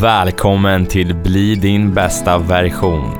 [0.00, 3.10] Välkommen till Bli din bästa version.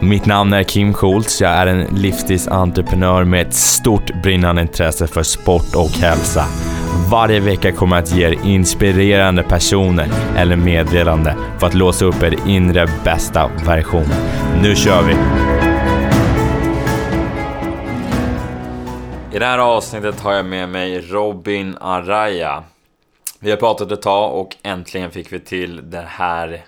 [0.00, 1.40] Mitt namn är Kim Schultz.
[1.40, 6.44] Jag är en livsstilsentreprenör med ett stort brinnande intresse för sport och hälsa.
[7.10, 12.22] Varje vecka kommer jag att ge er inspirerande personer eller meddelande för att låsa upp
[12.22, 14.08] er inre bästa version.
[14.62, 15.16] Nu kör vi!
[19.36, 22.64] I det här avsnittet har jag med mig Robin Araya.
[23.42, 26.64] Vi har pratat ett tag och äntligen fick vi till den här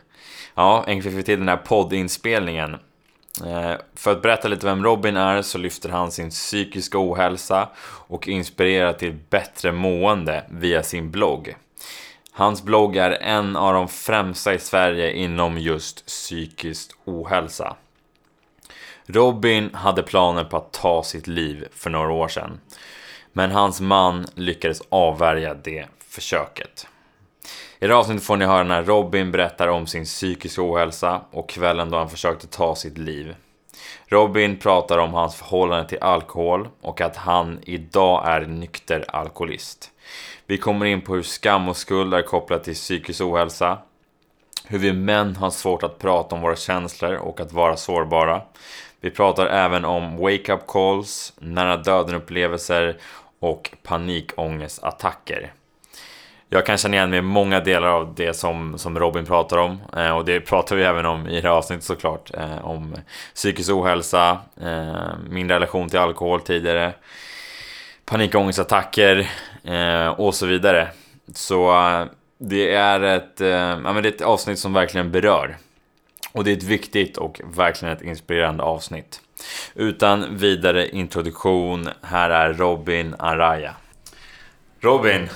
[0.54, 2.74] Ja, äntligen fick vi till den här poddinspelningen.
[3.46, 8.28] Eh, för att berätta lite vem Robin är så lyfter han sin psykiska ohälsa och
[8.28, 11.56] inspirerar till bättre mående via sin blogg.
[12.32, 17.76] Hans blogg är en av de främsta i Sverige inom just psykisk ohälsa.
[19.06, 22.60] Robin hade planer på att ta sitt liv för några år sedan.
[23.32, 26.86] Men hans man lyckades avvärja det försöket.
[27.78, 31.48] I det här avsnittet får ni höra när Robin berättar om sin psykiska ohälsa och
[31.48, 33.34] kvällen då han försökte ta sitt liv.
[34.06, 39.90] Robin pratar om hans förhållande till alkohol och att han idag är nykter alkoholist.
[40.46, 43.78] Vi kommer in på hur skam och skuld är kopplat till psykisk ohälsa.
[44.66, 48.42] Hur vi män har svårt att prata om våra känslor och att vara sårbara.
[49.00, 52.96] Vi pratar även om wake-up calls, nära döden-upplevelser
[53.38, 55.52] och panikångestattacker.
[56.54, 59.82] Jag kan känna igen mig i många delar av det som, som Robin pratar om.
[59.96, 62.30] Eh, och det pratar vi även om i det här avsnittet såklart.
[62.34, 62.94] Eh, om
[63.34, 66.92] psykisk ohälsa, eh, min relation till alkohol tidigare,
[68.04, 69.30] panikångestattacker
[69.64, 70.88] eh, och så vidare.
[71.34, 72.04] Så eh,
[72.38, 75.56] det är, ett, eh, ja, men det är ett avsnitt som verkligen berör.
[76.32, 79.20] Och det är ett viktigt och verkligen ett inspirerande avsnitt.
[79.74, 83.74] Utan vidare introduktion, här är Robin Araya.
[84.80, 85.28] Robin,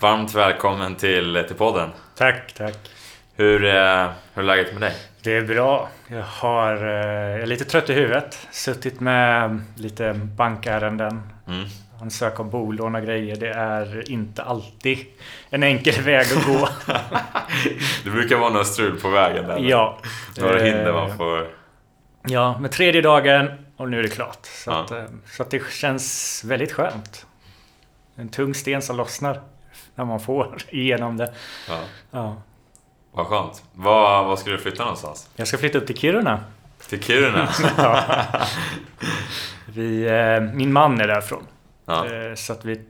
[0.00, 1.90] varmt välkommen till, till podden.
[2.16, 2.76] Tack, tack.
[3.36, 4.94] Hur, eh, hur är läget med dig?
[5.22, 5.88] Det är bra.
[6.08, 8.48] Jag, har, eh, jag är lite trött i huvudet.
[8.50, 11.22] Suttit med lite bankärenden.
[11.46, 11.64] Mm.
[12.00, 13.36] Ansöka om bolån och grejer.
[13.36, 14.98] Det är inte alltid
[15.50, 16.68] en enkel väg att gå.
[18.04, 19.58] Det brukar vara något strul på vägen där.
[19.58, 19.98] ja.
[20.38, 21.46] Några Eh, hinder man får...
[22.22, 24.38] Ja, med tredje dagen och nu är det klart.
[24.46, 24.80] Så, Ja.
[24.80, 27.26] att, så att det känns väldigt skönt.
[28.16, 29.40] En tung sten som lossnar
[29.98, 31.32] när man får igenom det.
[31.68, 32.36] Ja, Ja.
[33.12, 33.62] vad skönt.
[33.74, 35.30] Var, var ska du flytta någonstans?
[35.36, 36.40] Jag ska flytta upp till Kiruna.
[36.88, 37.48] Till Kiruna?
[39.66, 41.46] Vi, eh, min man är därifrån.
[41.86, 42.06] Ja.
[42.06, 42.80] Eh, Så att vi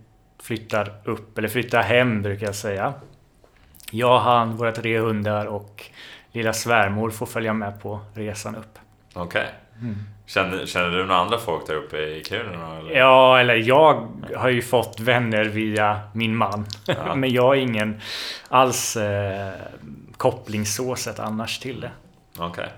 [0.42, 2.92] flyttar upp, eller flyttar hem brukar jag säga.
[3.90, 5.84] Jag, han, våra tre hundar och
[6.32, 8.78] lilla svärmor får följa med på resan upp.
[9.14, 9.46] Okej.
[9.80, 9.96] Mm.
[10.28, 12.78] Känner, känner du några andra folk där uppe i Kiruna?
[12.78, 12.96] Eller?
[12.98, 16.66] Ja, eller jag har ju fått vänner via min man.
[16.86, 17.14] Ja.
[17.14, 18.00] Men jag har ingen
[18.48, 19.52] alls eh,
[20.96, 21.90] sett annars till det.
[22.38, 22.68] Okej.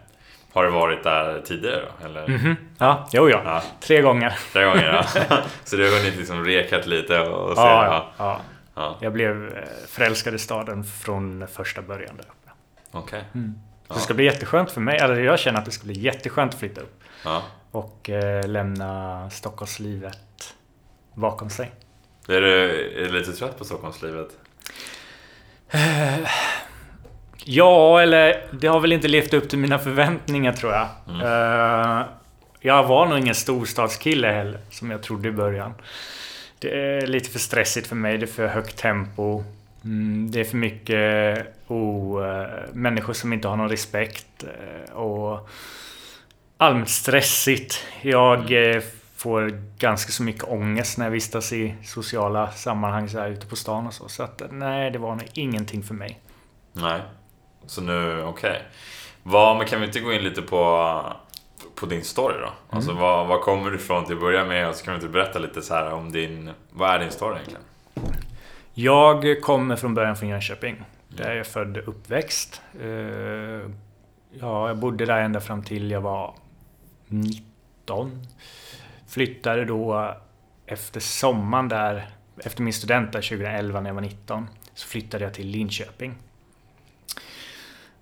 [0.52, 2.06] Har du varit där tidigare då?
[2.06, 2.28] Eller?
[2.28, 2.56] Mhm.
[2.78, 3.42] Ja, jo ja.
[3.44, 4.38] Ja, Tre gånger.
[4.52, 5.38] tre gånger ja.
[5.64, 7.62] Så du har hunnit liksom rekat lite och se?
[7.62, 8.40] Ja, ja, ja.
[8.74, 8.96] ja.
[9.00, 12.50] Jag blev eh, förälskad i staden från första början där uppe.
[12.90, 13.24] Okej.
[13.88, 14.98] Så det ska bli jätteskönt för mig.
[14.98, 16.99] Eller jag känner att det ska bli jätteskönt att flytta upp.
[17.24, 17.42] Ja.
[17.70, 20.54] Och eh, lämna Stockholmslivet
[21.14, 21.70] bakom sig.
[22.28, 22.64] Är, du,
[23.04, 24.28] är du lite trött på Stockholmslivet?
[27.44, 30.88] Ja, eller det har väl inte levt upp till mina förväntningar tror jag.
[31.08, 31.20] Mm.
[31.20, 32.06] Eh,
[32.60, 35.74] jag var nog ingen storstadskille heller, som jag trodde i början.
[36.58, 39.44] Det är lite för stressigt för mig, det är för högt tempo.
[39.84, 44.44] Mm, det är för mycket oh, eh, människor som inte har någon respekt.
[44.44, 45.48] eh, och
[46.60, 47.86] allmänt stressigt.
[48.02, 48.82] Jag eh,
[49.16, 53.56] får ganska så mycket ångest när jag vistas i sociala sammanhang så här ute på
[53.56, 54.08] stan och så.
[54.08, 56.20] Så att nej, det var nog ingenting för mig.
[56.72, 57.00] Nej.
[57.66, 58.62] Så nu, okej.
[59.22, 61.02] Vad, men kan vi inte gå in lite på,
[61.74, 62.76] på din story då?
[62.76, 64.68] Alltså vad, vad kommer du ifrån till att börja med?
[64.68, 66.50] Och så kan vi inte berätta lite så här om din...
[66.70, 67.62] Vad är din story egentligen?
[68.74, 70.82] Jag kommer från början från Jönköping.
[71.08, 72.62] Där jag är född och uppväxt.
[72.80, 73.70] Eh,
[74.32, 76.34] Ja, jag bodde där ända fram till jag var
[77.10, 78.26] 19.
[79.08, 80.14] Flyttade då
[80.66, 82.10] efter sommaren där,
[82.44, 86.14] efter min student där 2011 när jag var 19, så flyttade jag till Linköping.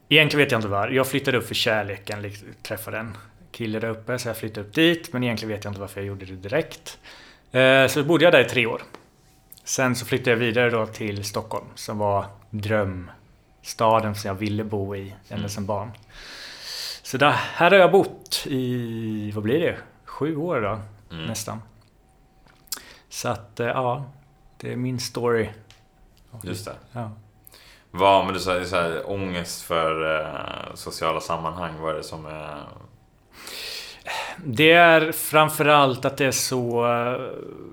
[0.09, 0.89] Egentligen vet jag inte var.
[0.89, 3.17] Jag flyttade upp för kärleken, liksom, träffade en
[3.53, 5.13] kille där uppe, så jag flyttade upp dit.
[5.13, 6.99] Men egentligen vet jag inte varför jag gjorde det direkt.
[7.53, 8.83] Eh, Så bodde jag där i tre år.
[9.65, 14.97] Sen så flyttade jag vidare då till Stockholm, som var drömstaden som jag ville bo
[14.97, 15.91] i ända som barn.
[17.09, 19.77] Så där, här har jag bott i, vad blir det?
[20.05, 20.81] Sju år då,
[21.17, 21.27] Mm.
[21.27, 21.63] nästan.
[23.09, 24.05] Så att, eh, ja.
[24.57, 25.49] Det är min story.
[26.43, 26.73] Just det.
[26.93, 27.11] Ja.
[27.91, 32.27] Vad, men du sa så här, ångest för eh, sociala sammanhang, vad är det som
[32.27, 32.65] är...
[34.45, 36.87] Det är framförallt att det är så...
[36.87, 37.21] eh,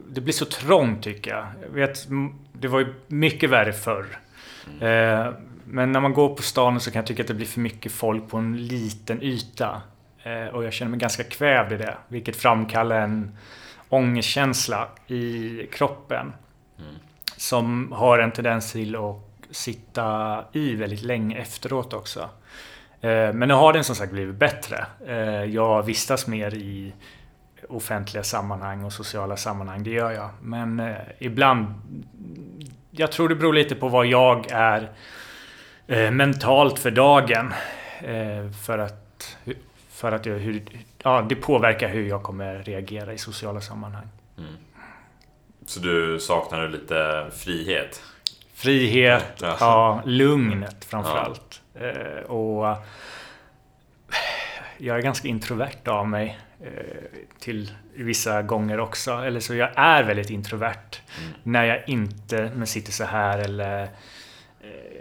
[0.10, 1.46] Det blir så trångt tycker jag.
[1.62, 2.08] jag vet,
[2.54, 4.20] det var ju mycket värre förr.
[4.82, 5.30] Eh,
[5.68, 7.92] Men när man går på stan så kan jag tycka att det blir för mycket
[7.92, 9.82] folk på en liten yta.
[10.24, 11.98] Eh, Och jag känner mig ganska kvävd i det.
[12.08, 13.38] Vilket framkallar en
[13.90, 16.34] ångestkänsla i kroppen.
[17.38, 19.16] Som har en tendens till att
[19.52, 22.30] sitta i väldigt länge efteråt också.
[23.02, 24.86] Eh, Men nu har den som sagt blivit bättre.
[25.08, 26.94] Eh, Jag vistas mer i
[27.70, 30.30] offentliga sammanhang och sociala sammanhang, det gör jag.
[30.42, 31.66] Men ibland...
[32.92, 34.92] Jag tror det beror lite på vad jag är
[35.88, 37.54] eh, mentalt för dagen.
[38.02, 39.38] Eh, För att,
[39.90, 40.64] för att jag, hur,
[41.04, 44.08] ja, det påverkar hur jag kommer reagera i sociala sammanhang.
[45.66, 48.02] Så du saknar lite frihet?
[48.54, 49.58] Frihet, Ja.
[49.60, 51.62] ja, lugnet framförallt.
[51.76, 52.78] Eh, och
[54.78, 56.40] jag är ganska introvert av mig.
[56.62, 56.70] Eh,
[57.40, 59.12] till vissa gånger också.
[59.12, 61.00] Eller så jag är väldigt introvert.
[61.44, 63.88] När jag inte men sitter så här eller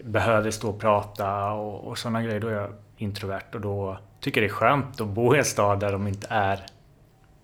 [0.04, 2.40] behöver stå och prata och, och sådana grejer.
[2.40, 5.44] Då är jag introvert och då tycker jag det är skönt att bo i en
[5.44, 6.66] stad där de inte är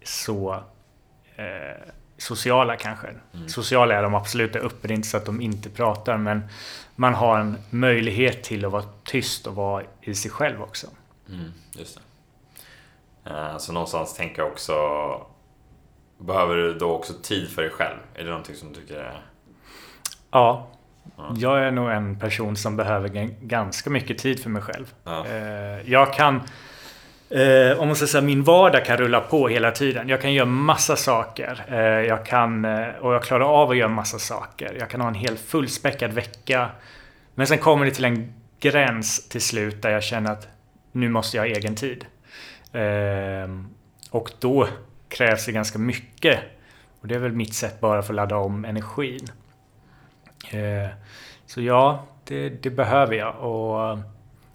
[0.05, 0.52] så
[1.37, 1.44] eh,
[2.19, 3.08] sociala kanske.
[3.49, 6.43] Sociala är de absolut där uppe, det är inte så att de inte pratar men
[6.96, 10.87] man har en möjlighet till att vara tyst och vara i sig själv också.
[11.28, 12.00] Mm, just
[13.25, 13.31] det.
[13.31, 14.72] Eh, Så någonstans tänker jag också...
[16.19, 17.99] Behöver du då också tid för dig själv?
[18.14, 19.22] Är det någonting som du tycker är...
[20.31, 20.69] Ja,
[21.37, 23.08] jag är nog en person som behöver
[23.43, 24.94] ganska mycket tid för mig själv.
[25.05, 25.26] Ja.
[25.26, 26.41] Eh, Jag kan...
[27.31, 30.08] eh, Om man ska säga min vardag kan rulla på hela tiden.
[30.08, 31.64] Jag kan göra massa saker.
[31.69, 32.64] Eh, Jag kan...
[33.00, 34.76] Och jag klarar av att göra massa saker.
[34.81, 36.70] Jag kan ha en helt fullspäckad vecka.
[37.35, 40.49] Men sen kommer det till en gräns till slut där jag känner att
[40.93, 42.05] nu måste jag ha egen tid.
[42.73, 43.69] Ehm,
[44.11, 44.69] Och då
[45.08, 46.41] krävs det ganska mycket.
[47.00, 49.29] Och det är väl mitt sätt bara för att ladda om energin.
[50.52, 50.88] Eh,
[51.46, 53.37] Så ja, det, det behöver jag.
[53.37, 53.98] Och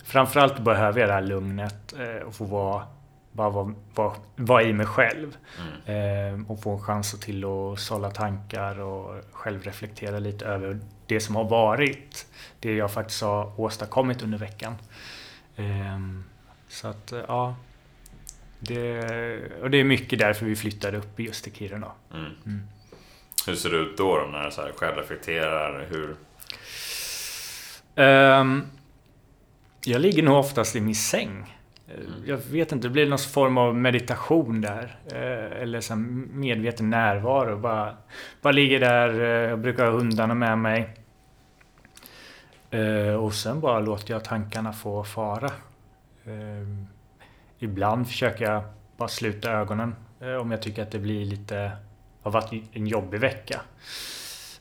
[0.03, 2.83] framförallt behöver jag det här lugnet eh, och få vara,
[3.31, 5.37] bara vara, vara, vara i mig själv.
[5.85, 11.19] Eh, Och få en chans till att sålla tankar och själv reflektera lite över det
[11.19, 12.27] som har varit.
[12.59, 14.75] Det jag faktiskt har åstadkommit under veckan.
[15.55, 15.99] Eh,
[16.67, 17.55] Så att, eh, ja.
[18.59, 19.01] Det,
[19.61, 21.91] och det är mycket därför vi flyttade upp just till Kiruna.
[22.13, 22.25] Mm.
[22.45, 22.67] Mm.
[23.47, 25.85] Hur ser det ut då, då när du så här själv reflekterar?
[25.89, 26.15] Hur...
[27.95, 28.63] Ehm,
[29.85, 31.55] jag ligger nog oftast i min säng.
[31.87, 31.93] Eh,
[32.25, 34.95] Jag vet inte, det blir någon form av meditation där.
[35.11, 37.57] Eh, Eller så medveten närvaro.
[37.57, 37.97] Bara,
[38.41, 40.89] bara ligger där, eh, jag brukar ha hundarna med mig.
[42.71, 45.51] Eh, Och sen bara låter jag tankarna få fara.
[46.25, 46.87] Ehm,
[47.59, 48.63] Ibland försöker jag
[48.97, 49.95] bara sluta ögonen.
[50.41, 51.71] Om jag tycker att det blir lite...
[52.25, 53.61] Har varit en jobbig vecka.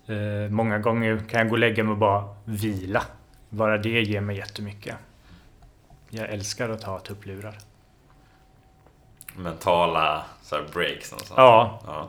[0.07, 3.03] Eh, många gånger kan jag gå och lägga mig och bara vila.
[3.49, 4.97] Bara det ger mig jättemycket.
[6.11, 7.55] Jag älskar att ta tupplurar.
[9.37, 11.37] Mentala så här, breaks någonstans?
[11.37, 12.09] Ja, ja.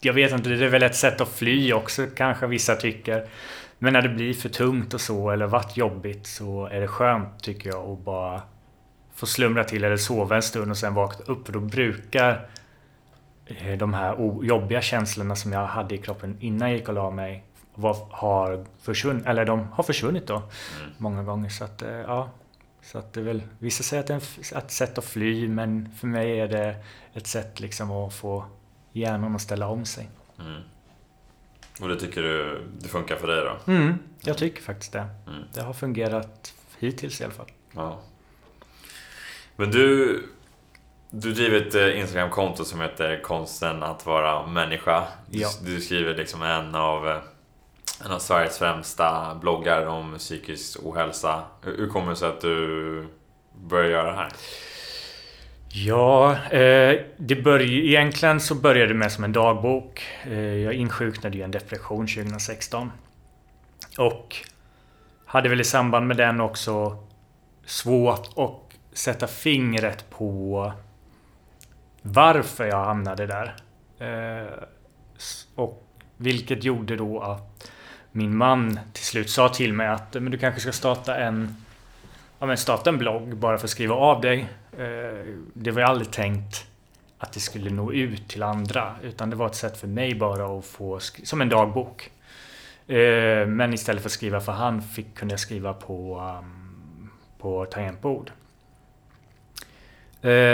[0.00, 3.28] jag vet inte, det är väl ett sätt att fly också kanske vissa tycker.
[3.78, 7.42] Men när det blir för tungt och så eller varit jobbigt så är det skönt
[7.42, 8.42] tycker jag att bara
[9.14, 11.46] få slumra till eller sova en stund och sen vakna upp.
[11.46, 12.48] För då brukar
[13.78, 17.44] de här jobbiga känslorna som jag hade i kroppen innan jag gick och la mig
[17.74, 20.42] var, har försvunnit, eller de har försvunnit då
[20.98, 21.48] många gånger.
[21.48, 22.30] Så att, eh, ja.
[22.82, 25.92] Så att det är väl, vissa säger att det är ett sätt att fly men
[25.92, 26.76] för mig är det
[27.14, 28.44] ett sätt liksom att få
[28.92, 30.08] hjärnan att ställa om sig.
[30.38, 30.62] Mm.
[31.80, 33.72] Och det tycker du det funkar för dig då?
[33.72, 35.06] Mm, jag tycker faktiskt det.
[35.26, 35.42] Mm.
[35.54, 37.50] Det har fungerat hittills i alla fall.
[37.74, 38.00] Ja.
[39.56, 40.22] Men du,
[41.10, 45.04] du driver ett eh, Instagramkonto som heter Konsten att vara människa.
[45.26, 45.48] Du, Ja.
[45.64, 47.16] du skriver liksom en av, eh,
[48.04, 51.42] en av Sveriges främsta bloggar om psykisk ohälsa.
[51.62, 53.06] Hur, hur kommer det sig att du
[53.68, 54.28] började göra det här?
[55.72, 60.02] Ja, eh, det börj- egentligen så började det med som en dagbok.
[60.24, 62.92] Eh, jag insjuknade i en depression 2016.
[63.98, 64.36] Och
[65.26, 67.04] hade väl i samband med den också
[67.66, 68.60] svårt att
[68.92, 70.72] sätta fingret på
[72.12, 73.54] varför jag hamnade där.
[73.98, 74.52] Eh,
[75.54, 75.84] och
[76.16, 77.70] vilket gjorde då att
[78.12, 81.56] min man till slut sa till mig att men du kanske ska starta en
[82.38, 84.48] ja, men starta en blogg bara för att skriva av dig.
[84.78, 86.66] Eh, det var ju aldrig tänkt
[87.18, 88.94] att det skulle nå ut till andra.
[89.02, 92.10] Utan det var ett sätt för mig bara att få, som en dagbok.
[92.86, 97.64] Eh, men istället för att skriva för hand fick, kunde jag skriva på, um, på
[97.64, 98.30] tangentbord.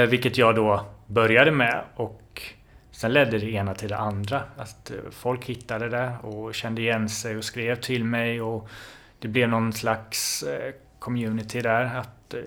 [0.08, 0.84] Vilket jag då
[1.14, 2.42] började med och
[2.90, 4.42] sen ledde det ena till det andra.
[4.56, 8.68] Att eh, folk hittade det och kände igen sig och skrev till mig och
[9.18, 11.84] det blev någon slags eh, community där.
[11.84, 12.40] Att eh,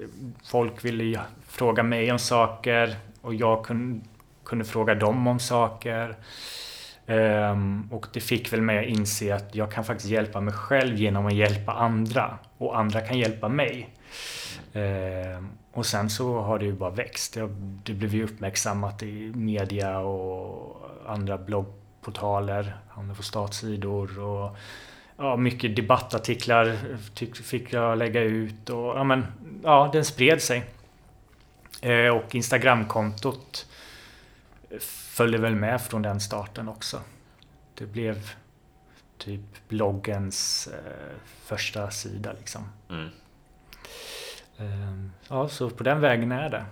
[0.44, 4.06] folk ville fråga mig om saker och jag kunde,
[4.44, 6.16] kunde fråga dem om saker.
[7.10, 10.96] Um, och det fick väl mig att inse att jag kan faktiskt hjälpa mig själv
[10.96, 12.38] genom att hjälpa andra.
[12.58, 13.90] Och andra kan hjälpa mig.
[14.74, 17.34] Um, och sen så har det ju bara växt.
[17.34, 17.50] Det,
[17.84, 22.78] det blev ju uppmärksammat i media och andra bloggportaler.
[22.90, 24.58] Hamnade på statssidor och
[25.18, 26.78] ja, mycket debattartiklar
[27.44, 28.70] fick jag lägga ut.
[28.70, 29.26] Och, ja, men,
[29.64, 30.66] ja, den spred sig.
[31.82, 33.68] Eh, och Instagramkontot
[34.80, 37.00] följde väl med från den starten också.
[37.74, 38.30] Det blev
[39.18, 42.70] typ bloggens eh, första sida liksom.
[42.90, 43.10] Mm.
[44.60, 44.66] Eh,
[45.30, 46.66] ja, så på den vägen är det.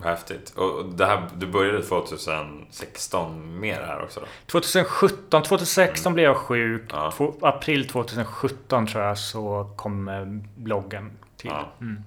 [0.00, 0.50] Häftigt.
[0.50, 4.20] Och det här, du började 2016 med det här också?
[4.20, 4.26] Då?
[4.46, 6.14] 2017, 2016 mm.
[6.14, 6.90] blev jag sjuk.
[6.92, 7.12] Ja.
[7.40, 10.24] April 2017 tror jag så kom eh,
[10.54, 11.50] bloggen till.
[11.50, 11.68] Ja.
[11.80, 12.02] Mm.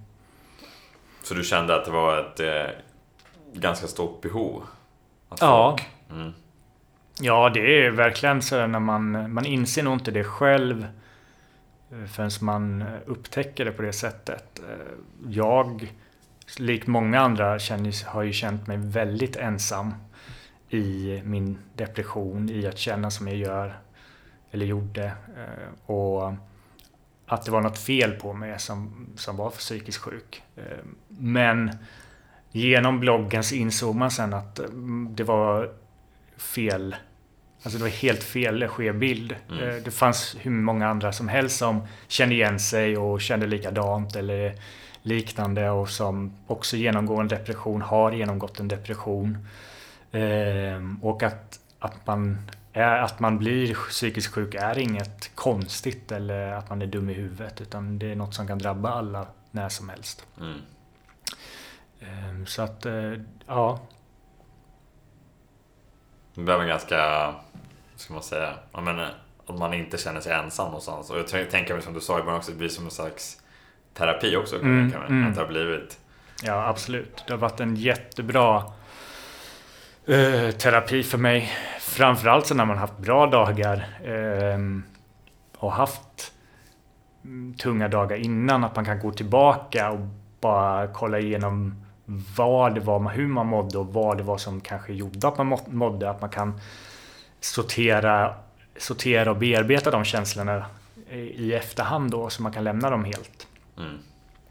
[1.24, 2.72] Så du kände att det var ett eh,
[3.54, 4.64] ganska stort behov?
[5.40, 5.78] ja.
[6.12, 6.34] Mm.
[7.22, 10.88] Ja, det är verkligen så när man, man inser nog inte det själv
[11.92, 14.60] Eh, förrän man eh, upptäcker det på det sättet.
[14.60, 14.94] Eh,
[15.30, 15.94] jag,
[16.58, 19.94] likt många andra, känner, har ju känt mig väldigt ensam
[20.70, 23.80] i min depression, i att känna som jag gör,
[24.52, 25.12] eller gjorde.
[25.86, 26.34] Och
[27.26, 30.44] att det var något fel på mig som, som var för psykiskt sjuk.
[31.08, 31.72] Men
[32.52, 35.72] genom bloggen så insåg man sen att mm, det var
[36.38, 36.96] fel.
[37.64, 39.36] Alltså det var helt fel skebild.
[39.50, 39.70] Mm.
[39.70, 44.16] Eh, det fanns hur många andra som helst som kände igen sig och kände likadant
[44.16, 44.56] eller
[45.02, 49.48] liknande och som också genomgår en depression, har genomgått en depression.
[50.12, 56.52] Ehm, och att, att, man är, att man blir psykiskt sjuk är inget konstigt eller
[56.52, 59.70] att man är dum i huvudet utan det är något som kan drabba alla när
[59.70, 60.26] som helst.
[60.40, 60.62] Mm.
[62.00, 63.14] Ehm, så att, eh,
[63.48, 63.80] ja.
[66.36, 67.34] Det är väl ganska,
[68.00, 69.14] ska man säga, jag menar,
[69.48, 71.10] att man inte känner sig ensam någonstans.
[71.10, 73.42] Och jag tänker mig som du sa i början också, det blir som en slags
[73.94, 74.56] terapi också.
[74.56, 75.28] Mm, kan mm.
[75.28, 76.00] Att det har blivit.
[76.44, 77.24] Ja, absolut.
[77.28, 78.64] Det har varit en jättebra
[80.10, 81.52] uh, terapi för mig.
[81.80, 84.80] Framförallt så när man haft bra dagar uh,
[85.58, 86.34] och haft
[87.24, 88.64] mm, tunga dagar innan.
[88.64, 90.00] Att man kan gå tillbaka och
[90.42, 91.86] bara kolla igenom
[92.38, 95.58] vad det var, hur man mådde och vad det var som kanske gjorde att man
[95.68, 96.10] mådde.
[96.10, 96.60] Att man kan
[97.40, 98.36] sortera,
[98.78, 100.66] sortera och bearbeta de känslorna
[101.12, 103.48] i efterhand då, så man kan lämna dem helt.
[103.78, 104.00] Mm.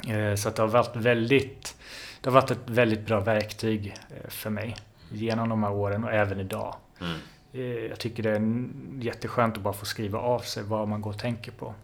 [0.06, 1.76] Eh, så det har varit väldigt
[2.20, 4.76] det har varit ett väldigt bra verktyg eh, för mig
[5.10, 6.76] genom de här åren och även idag.
[7.00, 7.18] Mm.
[7.52, 8.68] Eh, jag tycker det är
[9.04, 11.74] jätteskönt att bara få skriva av sig vad man går och tänker på.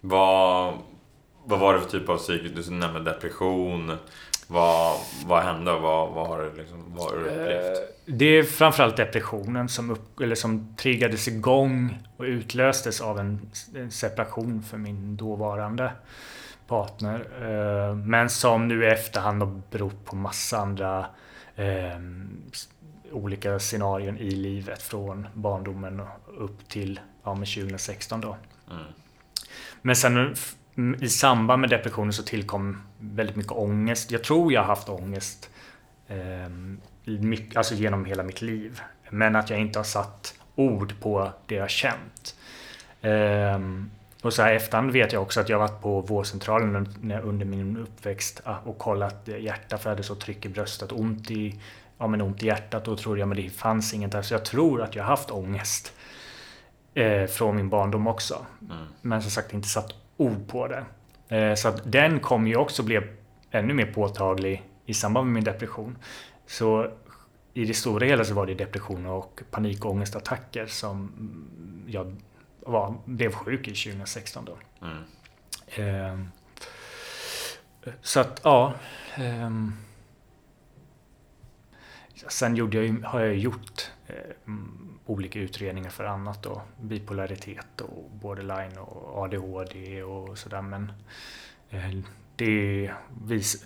[0.00, 0.74] Vad,
[1.44, 2.54] vad var det för typ av psykisk...
[2.54, 3.96] Du nämnde depression.
[4.48, 5.72] Vad, vad hände?
[5.72, 7.78] Vad, vad har du liksom, vad har du upplevt?
[7.78, 13.50] Eh, det är framförallt depressionen som, upp, eller som triggades igång och utlöstes av en,
[13.74, 15.92] en separation för min dåvarande
[16.66, 17.26] partner.
[17.40, 21.06] Eh, men som nu i efterhand har berott på massa andra
[21.56, 21.98] eh,
[23.12, 26.02] olika scenarion i livet från barndomen
[26.38, 28.36] upp till ja, 2016 då.
[28.70, 28.84] Mm.
[29.82, 30.34] Men sen
[31.00, 34.10] i samband med depressionen så tillkom väldigt mycket ångest.
[34.10, 35.50] Jag tror jag har haft ångest
[36.08, 36.48] eh,
[37.04, 38.80] mycket, alltså genom hela mitt liv.
[39.10, 42.36] Men att jag inte har satt ord på det jag känt.
[43.00, 43.58] Eh,
[44.22, 46.88] och så här efterhand vet jag också att jag varit på vårdcentralen
[47.22, 51.30] under min uppväxt ah, och kollat hjärta för jag hade så tryck i bröstet, ont
[51.30, 51.60] i,
[51.98, 52.84] ja, men ont i hjärtat.
[52.84, 54.22] Då trodde jag men det fanns inget där.
[54.22, 55.92] Så jag tror att jag har haft ångest
[56.94, 58.46] eh, från min barndom också.
[58.70, 58.86] Mm.
[59.00, 60.84] Men som sagt inte satt ord på det.
[61.28, 63.00] Eh, så att den kom ju också bli
[63.50, 65.98] ännu mer påtaglig i samband med min depression.
[66.46, 66.90] Så
[67.54, 71.12] i det stora hela så var det depression och panikångestattacker som
[71.86, 72.16] jag
[72.60, 74.58] var, blev sjuk i 2016 då.
[74.82, 75.04] Mm.
[75.66, 76.26] Eh,
[78.02, 78.74] så att, ja.
[79.16, 79.50] Eh,
[82.28, 84.52] sen gjorde jag, har jag gjort eh,
[85.06, 86.62] olika utredningar för annat då.
[86.80, 90.62] Bipolaritet och borderline och ADHD och sådär.
[90.62, 90.92] Men
[91.70, 91.90] eh,
[92.36, 92.90] det,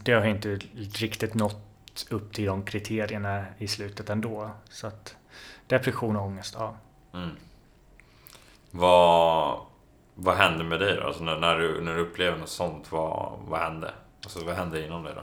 [0.02, 0.54] det har inte
[0.94, 4.50] riktigt nått upp till de kriterierna i slutet ändå.
[4.68, 5.16] Så att
[5.66, 6.76] depression och ångest, ja.
[7.14, 7.30] Mm.
[8.70, 9.60] Vad,
[10.14, 11.06] vad hände med dig då?
[11.06, 13.94] Alltså när, när, du, när du upplever något sånt, vad, vad hände?
[14.22, 15.22] Alltså vad hände inom dig då?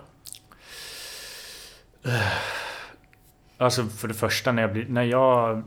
[3.58, 5.64] Alltså för det första när jag, blir, när jag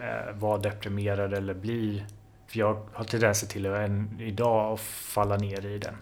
[0.00, 2.04] eh, vara deprimerad eller bli.
[2.46, 5.94] För jag har tendenser till att än idag att falla ner i den.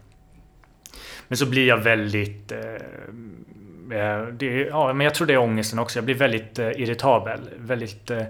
[1.29, 2.53] Men så blir jag väldigt...
[2.53, 2.75] Eh,
[3.99, 5.99] eh det, ja, men jag tror det är ångesten också.
[5.99, 7.41] Jag blir väldigt eh, irritabel.
[7.57, 8.11] Väldigt...
[8.11, 8.27] Eh,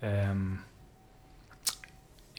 [0.00, 0.34] eh,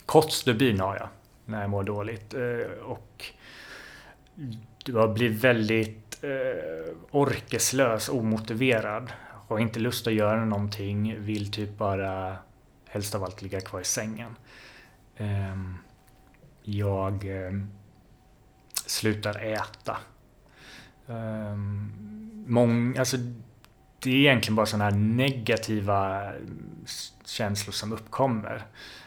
[0.06, 1.08] kort stubin har jag
[1.46, 2.34] när jag mår dåligt.
[2.34, 3.26] Eh, och
[4.86, 9.12] jag blir väldigt eh, orkeslös, omotiverad.
[9.48, 11.16] Har inte lust att göra någonting.
[11.20, 12.36] Vill typ bara
[12.90, 14.36] helst av allt ligga kvar i sängen.
[15.18, 15.78] Ehm,
[16.64, 17.72] jag ehm,
[18.86, 19.98] slutar äta.
[22.46, 23.18] Mång, alltså,
[24.00, 26.32] det är egentligen bara sådana här negativa
[27.26, 28.66] känslor som uppkommer.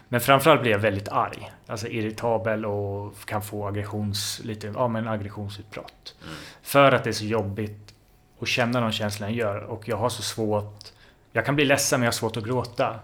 [0.09, 1.51] Men framförallt blir jag väldigt arg.
[1.67, 6.15] Alltså irritabel och kan få aggressions, lite, ja, men aggressionsutbrott.
[6.23, 6.35] Mm.
[6.63, 7.95] För att det är så jobbigt
[8.41, 9.63] att känna de känslorna jag gör.
[9.63, 10.93] Och jag har så svårt...
[11.33, 13.01] Jag kan bli ledsen men jag har svårt att gråta.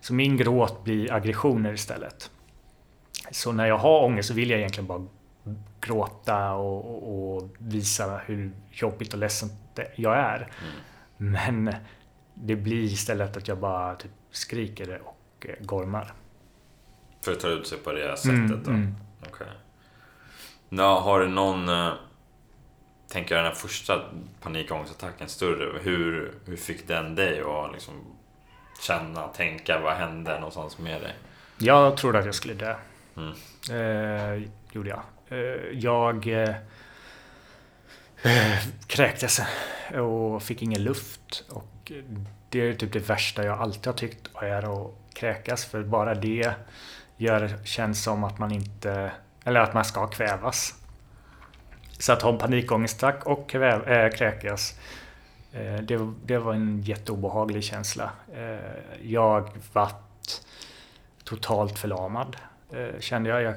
[0.00, 2.30] Så min gråt blir aggressioner istället.
[3.30, 5.06] Så när jag har ångest så vill jag egentligen bara
[5.80, 9.48] gråta och, och, och visa hur jobbigt och ledsen
[9.96, 10.52] jag är.
[10.60, 11.32] Mm.
[11.32, 11.74] Men
[12.34, 16.12] det blir istället att jag bara typ skriker och eh, gormar.
[17.24, 18.70] För att ta ut sig på det sättet mm, då?
[18.70, 18.94] Mm.
[19.20, 19.32] Okej.
[19.32, 19.46] Okay.
[20.68, 21.68] Ja, har du någon...
[21.68, 21.92] Eh,
[23.08, 24.02] tänker jag den här första
[24.40, 25.78] panikångestattacken större.
[25.78, 27.94] Hur, hur fick den dig att liksom
[28.80, 31.14] känna, tänka, vad hände någonstans med dig?
[31.58, 32.74] Jag trodde att jag skulle dö.
[33.16, 33.32] Mm.
[33.70, 35.02] Eh, gjorde jag.
[35.28, 35.38] Eh,
[35.72, 36.54] jag eh,
[38.22, 39.40] eh, kräktes
[39.94, 41.44] och fick ingen luft.
[41.50, 41.92] Och
[42.48, 45.64] det är typ det värsta jag alltid har tyckt är att kräkas.
[45.64, 46.54] För bara det
[47.16, 49.10] gör, känns som att man inte...
[49.44, 50.74] Eller att man ska kvävas.
[51.98, 54.78] Så att ha en panikångestattack och kväv, äh, kräkas
[55.52, 58.10] Eh, det, det, var en jätteobehaglig känsla.
[58.34, 60.42] Eh, jag vart
[61.24, 62.36] totalt förlamad.
[62.72, 63.42] Eh, kände jag.
[63.42, 63.54] Jag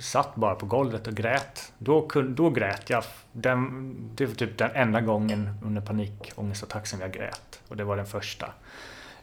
[0.00, 1.72] satt bara på golvet och grät.
[1.78, 3.04] Då, då grät jag.
[3.32, 7.60] Den, det var typ den enda gången under panikångestattack som jag grät.
[7.68, 8.46] Och det var den första.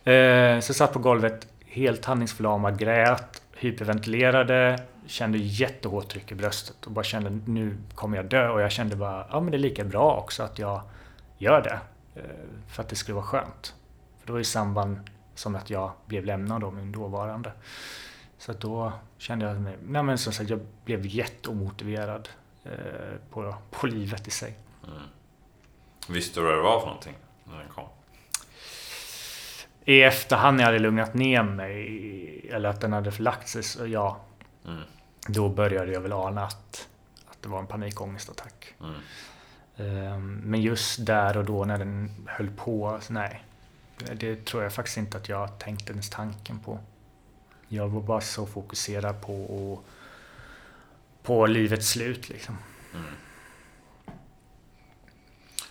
[0.04, 6.92] Så jag satt på golvet helt handlingsförlamad, grät hyperventilerade, kände jättehårt tryck i bröstet och
[6.92, 8.50] bara kände nu kommer jag dö.
[8.50, 10.82] Och jag kände bara, ja men det är lika bra också att jag
[11.40, 11.80] gör det.
[12.16, 12.24] Eh,
[12.68, 13.76] för att det skulle vara skönt.
[14.20, 17.52] För det var i samband som att jag blev lämnad av min dåvarande.
[18.38, 22.30] Så då kände jag mig, nej men som sagt jag blev jätteomotiverad
[22.64, 22.72] eh,
[23.30, 24.58] på, på livet i sig.
[24.88, 25.02] Mm.
[26.10, 27.86] Visste du vad det var för någonting när den kom?
[29.90, 33.88] i efterhand när jag hade lugnat ner mig, eller att den hade förlagt sig, så
[33.88, 34.18] ja.
[34.66, 34.82] Mm.
[35.28, 36.88] Då började jag väl ana att,
[37.32, 38.74] att det var en panikångestattack.
[38.82, 38.94] Mm.
[39.80, 43.44] Ehm, men just där och då när den höll på, nej.
[44.14, 46.80] Det tror jag faktiskt inte att jag tänkte ens tanken på.
[47.68, 49.84] Jag var bara så fokuserad på, och
[51.24, 52.58] på livets slut liksom.
[52.94, 53.06] Mm.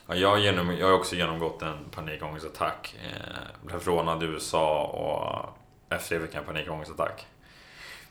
[0.06, 2.96] Ja, jag, har genom, jag har också genomgått en panikångestattack.
[3.04, 7.26] Eh, blev rånad i USA och efter det fick jag en panikångestattack.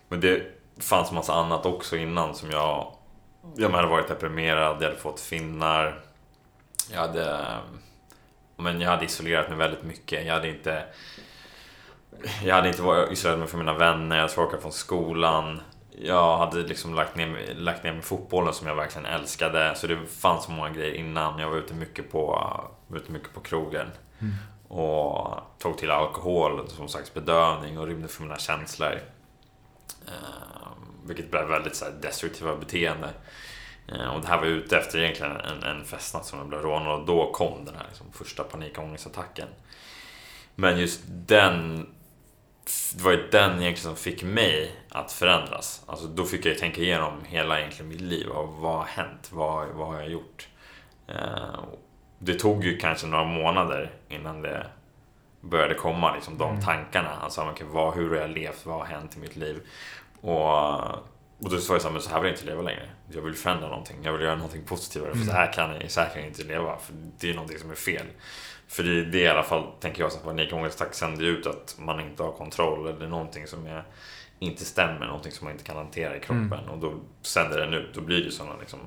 [0.08, 2.97] Men det fanns massa annat också innan som jag...
[3.56, 6.00] Jag hade varit deprimerad, jag hade fått finnar.
[6.92, 7.58] Jag hade...
[8.58, 10.26] Men jag hade isolerat mig väldigt mycket.
[10.26, 10.84] Jag hade inte...
[12.44, 15.62] Jag hade inte varit isolerat mig från mina vänner, jag tråkat från skolan
[16.02, 19.76] jag hade liksom lagt ner, lagt ner med fotbollen som jag verkligen älskade.
[19.76, 21.40] Så det fanns så många grejer innan.
[21.40, 22.52] Jag var ute mycket på,
[22.94, 23.88] ute mycket på krogen.
[24.20, 24.34] Mm.
[24.68, 29.00] Och tog till alkohol som sagt bedövning och rymde för mina känslor.
[31.08, 33.10] Vilket blev väldigt så här, destruktiva beteende.
[33.88, 37.00] Eh, och det här var ute efter egentligen en, en festnatt som jag blev rånad
[37.00, 39.48] och då kom den här liksom, första panikångestattacken.
[40.56, 41.88] Men just den
[42.96, 45.84] det var ju den egentligen som fick mig att förändras.
[45.86, 48.28] Alltså då fick jag ju tänka igenom hela egentligen mitt liv.
[48.28, 49.30] Och vad har hänt?
[49.32, 50.48] Vad, vad har jag gjort?
[51.08, 51.60] Eh,
[52.20, 54.68] det tog ju kanske några månader innan det
[55.42, 56.62] började komma, liksom, de mm.
[56.62, 57.10] tankarna.
[57.10, 58.66] Alltså, okay, vad, hur har jag levt?
[58.66, 59.62] Vad har hänt i mitt liv?
[60.28, 60.90] Och,
[61.44, 62.90] och då sa jag så här, men så här vill jag inte leva längre.
[63.10, 63.96] Jag vill förändra någonting.
[64.04, 65.16] Jag vill göra någonting positivare.
[65.16, 66.78] För så här kan jag, så här kan jag inte leva.
[66.78, 68.06] För det är någonting som är fel.
[68.68, 72.00] För det, det är i alla fall, tänker jag, att panikångestattack sänder ut att man
[72.00, 73.84] inte har kontroll eller någonting som är,
[74.40, 76.54] inte stämmer, någonting som man inte kan hantera i kroppen.
[76.54, 76.70] Mm.
[76.70, 78.80] Och då sänder den ut, då blir det sådana liksom,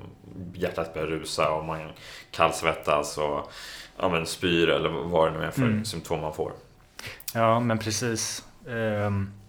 [0.53, 1.89] hjärtat börjar rusa och man
[2.31, 3.51] kallsvettas och
[3.97, 5.85] ja, men spyr eller vad det nu är för mm.
[5.85, 6.51] symptom man får.
[7.33, 8.45] Ja, men precis.
[8.65, 9.40] Um,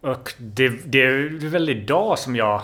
[0.00, 2.62] Och det, det är väl idag som jag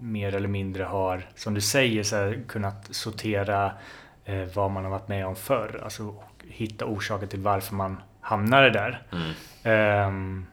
[0.00, 3.72] mer eller mindre har, som du säger, så här, kunnat sortera
[4.24, 5.80] eh, vad man har varit med om förr.
[5.84, 6.14] Alltså
[6.48, 9.02] hitta orsaker till varför man hamnade där.
[9.12, 10.08] Mm.
[10.08, 10.46] Um,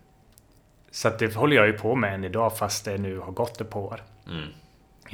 [0.91, 3.69] så det håller jag ju på med än idag fast det nu har gått ett
[3.69, 4.03] par år.
[4.27, 4.47] Mm.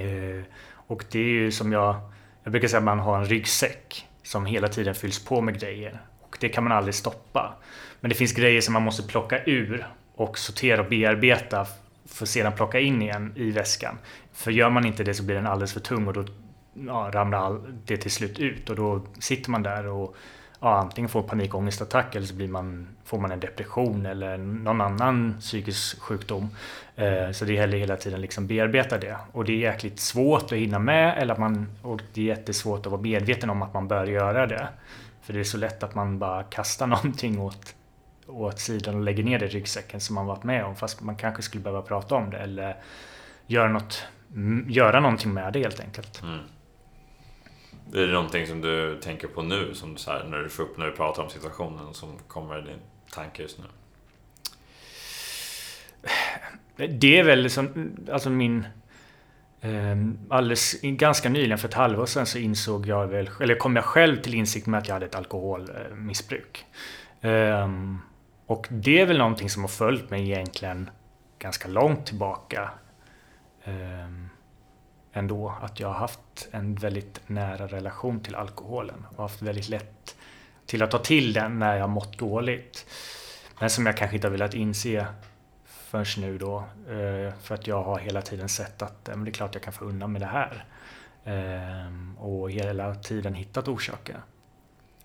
[0.10, 0.44] Uh,
[0.88, 1.96] och det är ju som jag...
[2.44, 6.02] Jag brukar säga att man har en ryggsäck som hela tiden fylls på med grejer.
[6.22, 7.56] Och det kan man aldrig stoppa.
[8.00, 11.68] Men det finns grejer som man måste plocka ur och sortera och bearbeta
[12.06, 13.98] för att sedan plocka in igen i väskan.
[14.34, 16.26] För gör man inte det så blir den alldeles för tung och då
[16.74, 20.16] ja, ramlar det till slut ut och då sitter man där och
[20.60, 25.36] ja, antingen får panikångestattack eller så blir man, får man en depression eller någon annan
[25.40, 26.50] psykisk sjukdom.
[26.96, 29.18] Eh, så det gäller hela tiden liksom bearbeta det.
[29.32, 32.86] Och det är jäkligt svårt att hinna med eller att man, och det är jättesvårt
[32.86, 34.68] att vara medveten om att man bör göra det.
[35.22, 37.76] För det är så lätt att man bara kastar någonting åt,
[38.28, 40.76] åt sidan och lägger ner det i ryggsäcken som man varit med om.
[40.76, 42.76] Fast man kanske skulle behöva prata om det eller
[43.48, 44.08] göra, något,
[44.68, 46.22] göra någonting med det helt enkelt.
[46.22, 46.40] Mm.
[47.94, 50.78] Är det någonting som du tänker på nu, som så här, när du får upp
[50.78, 52.80] när du pratar om situationen, som kommer i din
[53.12, 53.66] tanke just nu?
[56.88, 58.68] Det är väl som, alltså min...
[59.62, 59.96] Eh,
[60.30, 64.22] alldeles, ganska nyligen, för ett halvår sedan, så insåg jag väl, eller kom jag själv
[64.22, 66.66] till insikt med att jag hade ett alkoholmissbruk.
[67.22, 67.70] Eh,
[68.46, 70.90] och det är väl någonting som har följt mig egentligen
[71.40, 72.72] ganska långt tillbaka.
[73.64, 74.10] Eh,
[75.14, 75.58] ändå.
[75.62, 80.16] Att jag har haft en väldigt nära relation till alkoholen och haft väldigt lätt
[80.66, 82.86] till att ta till den när jag mått dåligt.
[83.60, 85.08] Men som jag kanske inte har velat inse
[85.66, 86.58] förrän nu då.
[86.90, 89.86] Eh, för att jag har hela tiden sett att det är klart jag kan få
[89.86, 90.66] undan med det här.
[91.26, 94.22] Ehm, och hela tiden hittat orsaker.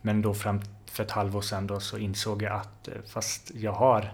[0.01, 0.61] Men då fram
[0.99, 4.11] för ett halvår sedan då så insåg jag att eh, fast jag har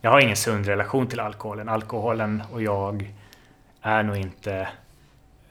[0.00, 1.68] jag har ingen sund relation till alkoholen.
[1.68, 3.14] Alkoholen och jag
[3.80, 4.68] är nog inte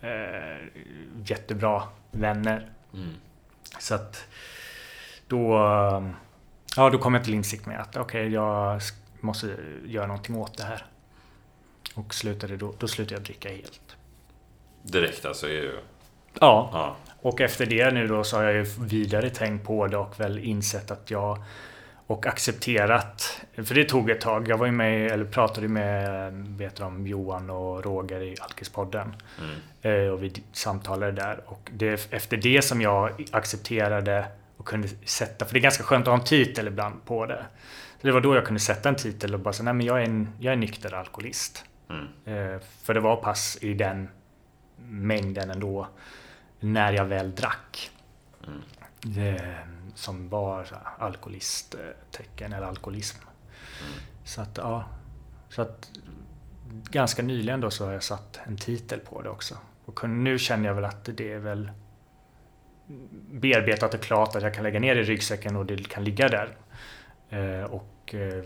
[0.02, 0.82] eh,
[1.26, 2.70] jättebra vänner.
[2.94, 3.14] Mm.
[3.80, 4.28] Så att
[5.28, 5.54] då,
[6.76, 8.82] ja, då kom jag till insikt med att okej, okay, jag
[9.20, 10.86] måste göra någonting åt det här.
[11.96, 13.96] Och slutade då, då slutade jag dricka helt.
[14.84, 15.48] Direkt alltså?
[15.48, 15.80] Är ju...
[16.40, 16.70] ja.
[16.74, 16.96] ja.
[17.22, 20.40] Och efter det nu då så har jag ju vidare tänkt på det och väl
[20.40, 21.44] insett att jag
[22.08, 24.48] och accepterat, för det tog ett tag.
[24.48, 29.16] Jag var ju med, eller pratade med vet du, Johan och Roger i Alkispodden.
[29.40, 30.06] Mm.
[30.06, 31.40] Eh, och vi samtalade där.
[31.46, 34.26] Och det efter det som jag accepterade
[34.58, 37.46] och kunde sätta, för det är ganska skönt att ha en titel ibland på det.
[38.02, 40.02] Så det var då jag kunde sätta en titel och bara säga, nej men jag
[40.02, 41.66] är en, jag är nykter alkoholist.
[41.90, 42.06] Mm.
[42.26, 44.10] Eh, för det var pass i den
[44.78, 45.88] mängden ändå,
[46.62, 47.92] när jag väl drack.
[48.48, 48.62] Mm.
[49.02, 49.58] Det,
[49.96, 53.18] som var alkoholisttecken eller alkoholism.
[53.18, 53.94] Mm.
[54.24, 54.86] Så att ja,
[55.50, 55.92] så att
[56.72, 59.58] ganska nyligen då så har jag satt en titel på det också.
[59.86, 61.72] Och nu känner jag väl att det är väl
[63.32, 66.28] bearbetat och klart att jag kan lägga ner det i ryggsäcken och det kan ligga
[66.28, 66.56] där.
[67.30, 68.44] Eh, och eh,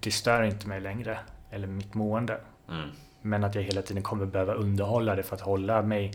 [0.00, 1.18] det stör inte mig längre,
[1.50, 2.40] eller mitt mående.
[2.68, 2.88] Mm.
[3.22, 6.12] Men att jag hela tiden kommer behöva underhålla det för att hålla mig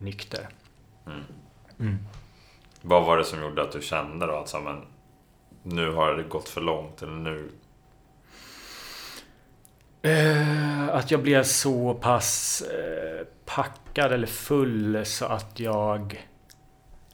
[0.00, 0.48] nykter.
[1.06, 1.24] Mm.
[1.80, 1.98] Mm.
[2.82, 4.82] Vad var det som gjorde att du kände då att så, men,
[5.62, 7.02] nu har det gått för långt?
[7.02, 7.50] Eller nu...
[10.06, 16.26] Uh, att jag blev så pass uh, packad eller full så att jag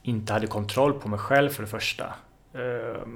[0.01, 2.13] inte hade kontroll på mig själv för det första.
[2.55, 3.07] Uh,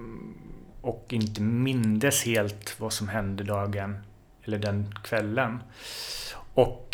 [0.82, 3.98] och inte mindes helt vad som hände dagen
[4.44, 5.64] eller den kvällen.
[6.54, 6.91] Och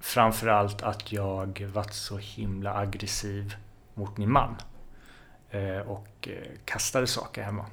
[0.00, 3.56] framförallt att jag varit så himla aggressiv
[3.94, 4.56] mot min man.
[5.50, 7.66] Eh, och eh, kastade saker hemma.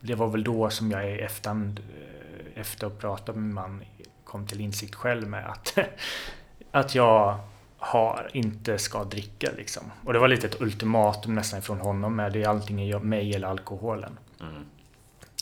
[0.00, 3.84] Det var väl då som jag i efterhand, eh, efter att prata med min man,
[4.24, 5.78] kom till insikt själv med att,
[6.70, 7.38] att jag
[7.78, 9.82] har, inte ska dricka liksom.
[10.04, 13.48] Och det var lite ett ultimatum nästan från honom med det är antingen mig eller
[13.48, 14.18] alkoholen.
[14.40, 14.64] Mm.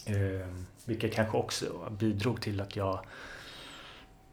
[0.07, 0.47] Eh,
[0.85, 3.01] vilket kanske också bidrog till att jag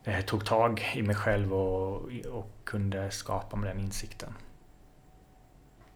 [0.04, 4.34] eh, tog tag i mig själv och, och kunde skapa med den insikten.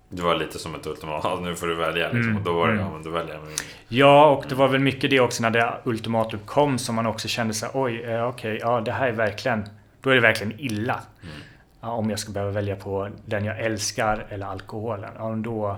[0.09, 1.43] Det var lite som ett ultimatum.
[1.43, 2.05] Nu får du välja.
[2.05, 2.21] Liksom.
[2.21, 2.37] Mm.
[2.37, 2.85] Och då var det, mm.
[2.85, 3.43] ja men då väljer jag.
[3.87, 7.27] Ja, och det var väl mycket det också när det ultimatum kom som man också
[7.27, 9.69] kände sig oj, eh, okej, okay, ja det här är verkligen,
[10.01, 11.01] då är det verkligen illa.
[11.23, 11.35] Mm.
[11.81, 15.11] Ja, om jag ska behöva välja på den jag älskar eller alkoholen.
[15.17, 15.77] Ja, då,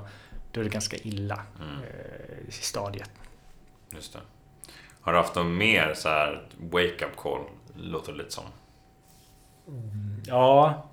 [0.52, 1.76] då är det ganska illa mm.
[1.84, 3.12] eh, i stadiet.
[3.90, 4.20] Just det.
[5.02, 7.42] Har du haft någon mer så här wake-up call?
[7.78, 8.46] Låter det lite som.
[9.68, 10.84] Mm, ja,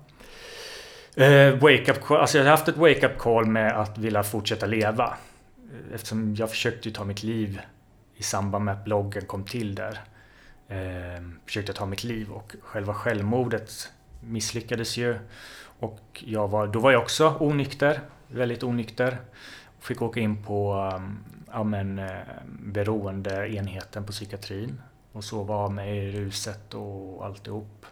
[1.17, 4.65] Uh, wake up call, alltså jag har haft ett wake-up call med att vilja fortsätta
[4.65, 5.17] leva.
[5.93, 7.61] Eftersom jag försökte ta mitt liv
[8.15, 9.99] i samband med att bloggen kom till där.
[10.67, 15.19] eh, försökte ta mitt liv och själva självmordet misslyckades ju.
[15.79, 19.17] Och jag var, då var jag också onykter, väldigt onykter.
[19.79, 24.81] Fick åka in på um, ja, men, eh, beroendeenheten på psykiatrin
[25.15, 27.85] och sova av mig i ruset och alltihop.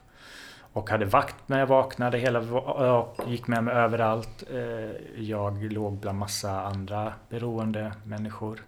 [0.73, 4.43] Och hade vakt när jag vaknade hela, och gick med mig överallt.
[4.53, 8.63] Eh, jag låg bland massa andra beroende människor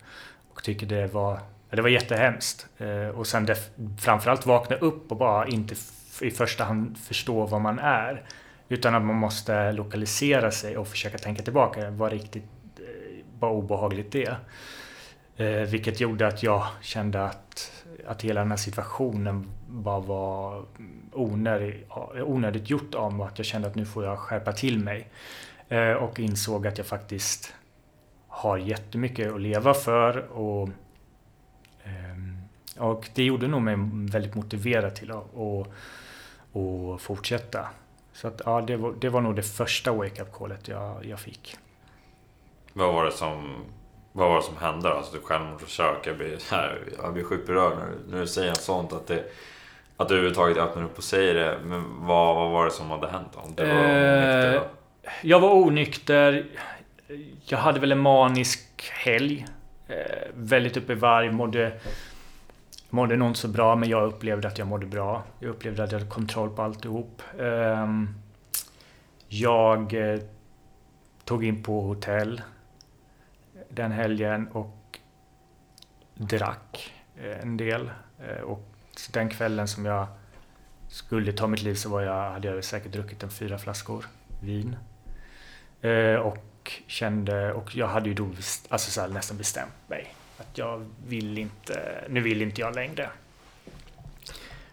[0.53, 1.39] och tycker det var,
[1.69, 2.67] det var jättehemskt.
[2.77, 3.57] Eh, och sen det,
[3.99, 5.75] framförallt vakna upp och bara inte
[6.21, 8.23] i första hand förstå vad man är.
[8.69, 11.89] Utan att man måste lokalisera sig och försöka tänka tillbaka.
[11.89, 14.37] Vad riktigt eh, vad obehagligt det
[15.37, 15.65] är.
[15.65, 17.71] vilket gjorde att jag kände att
[18.07, 20.65] att hela den här situationen bara var
[21.11, 23.21] onödig, onödigt gjort av mig.
[23.21, 25.07] och Att jag kände att nu får jag skärpa till mig.
[25.69, 27.53] Eh, och insåg att jag faktiskt
[28.27, 30.17] har jättemycket att leva för.
[30.17, 30.69] Och,
[31.83, 32.37] ehm,
[32.77, 33.75] och det gjorde nog mig
[34.11, 35.67] väldigt motiverad till att och,
[36.51, 37.69] och fortsätta.
[38.13, 41.57] Så att, ja, det, var, det var nog det första wake-up callet jag, jag fick.
[42.73, 43.55] Vad var det som
[44.15, 44.95] vad var det som hände då?
[44.95, 46.07] Alltså, självmordsförsök.
[46.07, 48.93] Jag blir, här, jag blir sjukt berörd när, när du säger sånt.
[48.93, 49.23] Att, det,
[49.97, 51.59] att du överhuvudtaget öppnar upp och säger det.
[51.65, 53.29] Men vad, vad var det som hade hänt?
[53.35, 54.61] Om du var eh,
[55.21, 56.45] jag var onykter.
[57.45, 59.47] Jag hade väl en manisk helg.
[59.87, 61.33] Eh, väldigt uppe i varv.
[61.33, 61.79] Mådde,
[62.89, 65.23] mådde nog inte så bra, men jag upplevde att jag mådde bra.
[65.39, 67.21] Jag upplevde att jag hade kontroll på alltihop.
[67.39, 67.87] Eh,
[69.27, 70.19] jag eh,
[71.25, 72.41] tog in på hotell
[73.69, 74.99] den helgen och
[76.13, 77.91] drack eh, en del.
[78.19, 78.67] Eh, och
[79.11, 80.07] den kvällen som jag
[80.87, 84.05] skulle ta mitt liv så var jag, hade jag säkert druckit en fyra flaskor
[84.41, 84.75] vin.
[85.81, 88.29] Eh, och kände, och jag hade ju då
[88.69, 90.15] alltså så nästan bestämt mig.
[90.37, 93.09] Att jag vill inte, nu vill inte jag längre.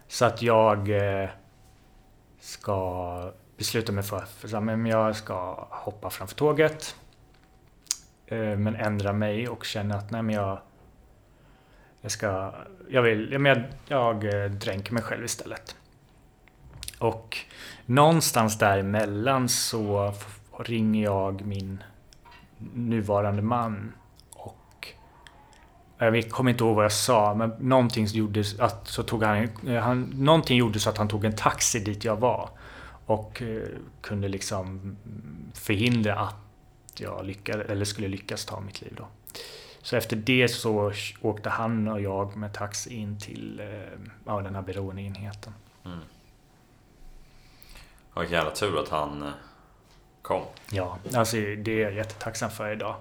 [0.08, 0.90] Så att jag
[2.40, 6.96] ska besluta mig för att jag ska hoppa framför tåget.
[8.32, 10.58] Eh, men ändra mig och känna att nej men jag
[12.00, 12.54] jag ska,
[12.88, 15.76] jag vill, jag, jag eh, dränker mig själv istället.
[16.98, 17.38] Och
[17.86, 20.14] någonstans däremellan så
[20.58, 21.82] ringer jag min
[22.74, 23.92] nuvarande man
[24.30, 24.88] och
[25.98, 29.82] jag kommer inte ihåg vad jag sa, men någonting gjorde, att, så tog han, eh,
[29.82, 32.48] han, någonting gjorde så att han tog en taxi dit jag var.
[33.06, 33.42] Och
[34.00, 34.96] kunde liksom
[35.54, 36.41] förhindra att
[37.00, 39.06] jag lyckades, eller skulle lyckas ta mitt liv då.
[39.82, 44.54] Så efter det så åkte han och jag med taxi in till eh, ja, den
[44.54, 45.54] här beroendeenheten.
[45.84, 45.98] Mm.
[48.16, 49.32] Vilken jävla tur att han eh,
[50.22, 50.42] kom.
[50.70, 52.96] Ja, alltså det är jag jättetacksam för idag.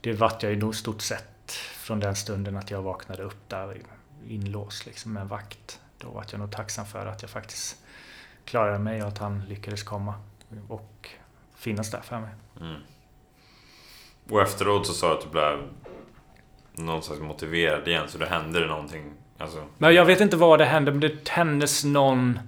[0.00, 3.80] Det vart jag ju nog stort sett från den stunden att jag vaknade upp där
[4.28, 5.80] inlåst liksom med en vakt.
[5.98, 7.76] Då var jag nog tacksam för att jag faktiskt
[8.44, 10.14] klarade mig och att han lyckades komma.
[10.68, 11.10] Och
[11.60, 12.30] finnas där för mig.
[12.60, 12.80] Mm.
[14.30, 15.68] Och efteråt så sa du att du blev
[16.72, 19.12] någon slags motiverad igen, så det hände någonting?
[19.38, 19.64] Alltså...
[19.78, 22.38] Men jag vet inte vad det hände, men det tändes någon...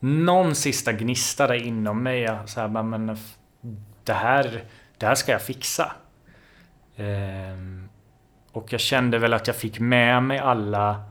[0.00, 2.38] Någon sista gnista där inom mig.
[2.46, 3.18] Så här, men
[4.04, 4.64] det här,
[4.98, 5.92] det här ska jag fixa.
[6.96, 7.88] Ehm,
[8.52, 11.04] och jag kände väl att jag fick med mig alla...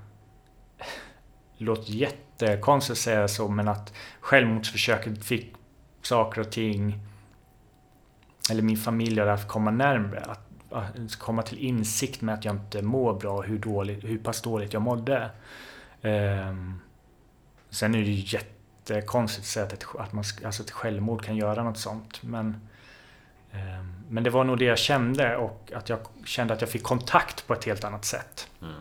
[1.57, 5.53] Låter jättekonstigt att säga så, men att självmordsförsöket fick
[6.01, 6.99] saker och ting
[8.49, 10.19] eller min familj har haft komma närmre.
[10.19, 14.17] Att, att, komma till insikt med att jag inte mår bra och hur, dåligt, hur
[14.17, 15.29] pass dåligt jag mådde.
[16.01, 16.81] Um,
[17.69, 21.35] sen är det ju jättekonstigt att säga att, ett, att man, alltså ett självmord kan
[21.35, 22.23] göra något sånt.
[22.23, 22.45] Men,
[23.53, 26.83] um, men det var nog det jag kände och att jag kände att jag fick
[26.83, 28.47] kontakt på ett helt annat sätt.
[28.61, 28.73] Mm.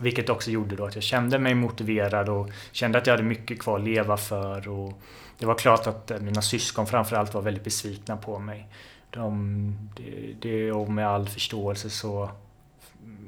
[0.00, 3.60] Vilket också gjorde då att jag kände mig motiverad och kände att jag hade mycket
[3.60, 4.68] kvar att leva för.
[4.68, 4.92] Och
[5.38, 8.68] det var klart att mina syskon framförallt var väldigt besvikna på mig.
[9.10, 12.30] De, det, det, och med all förståelse så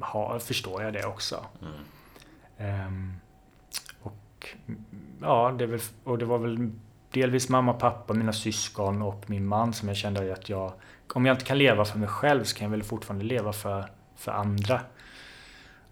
[0.00, 1.44] ha, förstår jag det också.
[1.62, 2.86] Mm.
[2.86, 3.16] Um,
[4.02, 4.48] och
[5.20, 6.70] ja, det, väl, och det var väl
[7.10, 10.72] delvis mamma, pappa, mina syskon och min man som jag kände att jag...
[11.14, 13.86] Om jag inte kan leva för mig själv så kan jag väl fortfarande leva för,
[14.16, 14.80] för andra.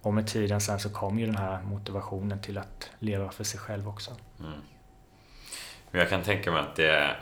[0.02, 3.60] Och med tiden sen så kom ju den här motivationen till att leva för sig
[3.60, 4.10] själv också.
[4.40, 4.52] Mm.
[5.90, 7.16] Jag kan tänka mig att det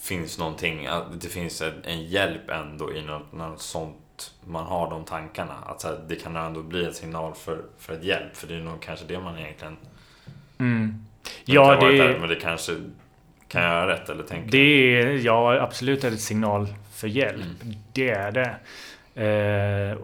[0.00, 3.96] finns någonting, att det finns en hjälp ändå i något, något sånt
[4.44, 5.54] man har de tankarna.
[5.54, 8.36] Att här, det kan ändå bli en signal för, för ett hjälp.
[8.36, 9.76] För det är nog kanske det man egentligen...
[10.58, 11.06] Mm.
[11.44, 11.98] Ja, det...
[11.98, 12.72] Där, men det kanske
[13.48, 14.48] kan jag rätt eller tänka?
[14.50, 17.62] Det är, ja, absolut är det ett signal för hjälp.
[17.62, 17.74] Mm.
[17.92, 18.56] Det är det.
[19.14, 19.98] Eh,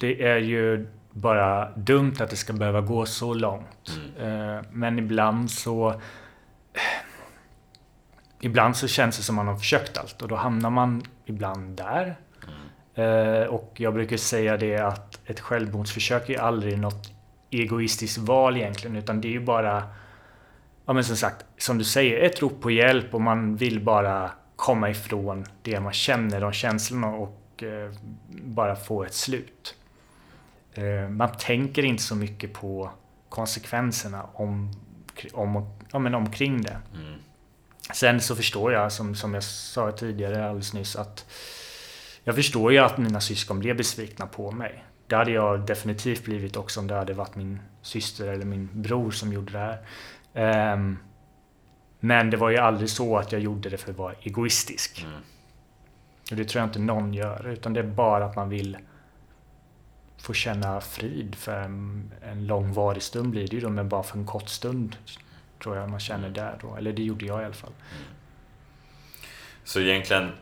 [0.00, 3.98] det är ju bara dumt att det ska behöva gå så långt.
[4.18, 4.56] Mm.
[4.56, 6.00] Eh, Men ibland så...
[8.40, 12.16] Ibland så känns det som man har försökt allt och då hamnar man ibland där.
[12.94, 13.42] Mm.
[13.42, 17.12] Eh, Och jag brukar säga det att ett självmordsförsök är aldrig något
[17.50, 19.82] egoistiskt val egentligen utan det är ju bara
[20.86, 24.30] Ja men som sagt, som du säger, ett rop på hjälp och man vill bara
[24.56, 27.90] komma ifrån det man känner, de känslorna och eh,
[28.28, 29.74] bara få ett slut.
[30.78, 32.90] Eh, man tänker inte så mycket på
[33.28, 34.72] konsekvenserna om,
[35.32, 36.80] om, ja, men omkring det.
[36.94, 37.14] Mm.
[37.94, 41.26] Sen så förstår jag, som, som jag sa tidigare alldeles nyss, att
[42.24, 44.84] jag förstår ju att mina syskon blev besvikna på mig.
[45.06, 49.10] Det hade jag definitivt blivit också om det hade varit min syster eller min bror
[49.10, 49.78] som gjorde det här.
[50.34, 50.98] Ehm,
[52.00, 55.04] men det var ju aldrig så att jag gjorde det för att vara egoistisk.
[55.06, 55.20] Mm.
[56.30, 58.76] Och det tror jag inte någon gör, utan det är bara att man vill
[60.18, 64.18] få känna frid för en, en långvarig stund blir det ju då, men bara för
[64.18, 64.96] en kort stund
[65.62, 66.76] tror jag man känner där då.
[66.76, 67.72] Eller det gjorde jag i alla fall.
[69.64, 70.32] Så egentligen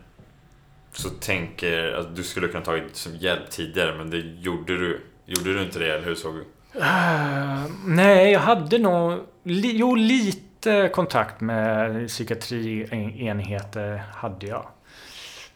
[0.92, 5.00] så tänker att du skulle kunna tagit som hjälp tidigare men det gjorde du.
[5.26, 6.44] Gjorde du inte det eller hur såg du?
[6.78, 9.20] Uh, nej, jag hade nog...
[9.42, 14.66] Li, jo, lite kontakt med psykiatrienheter hade jag.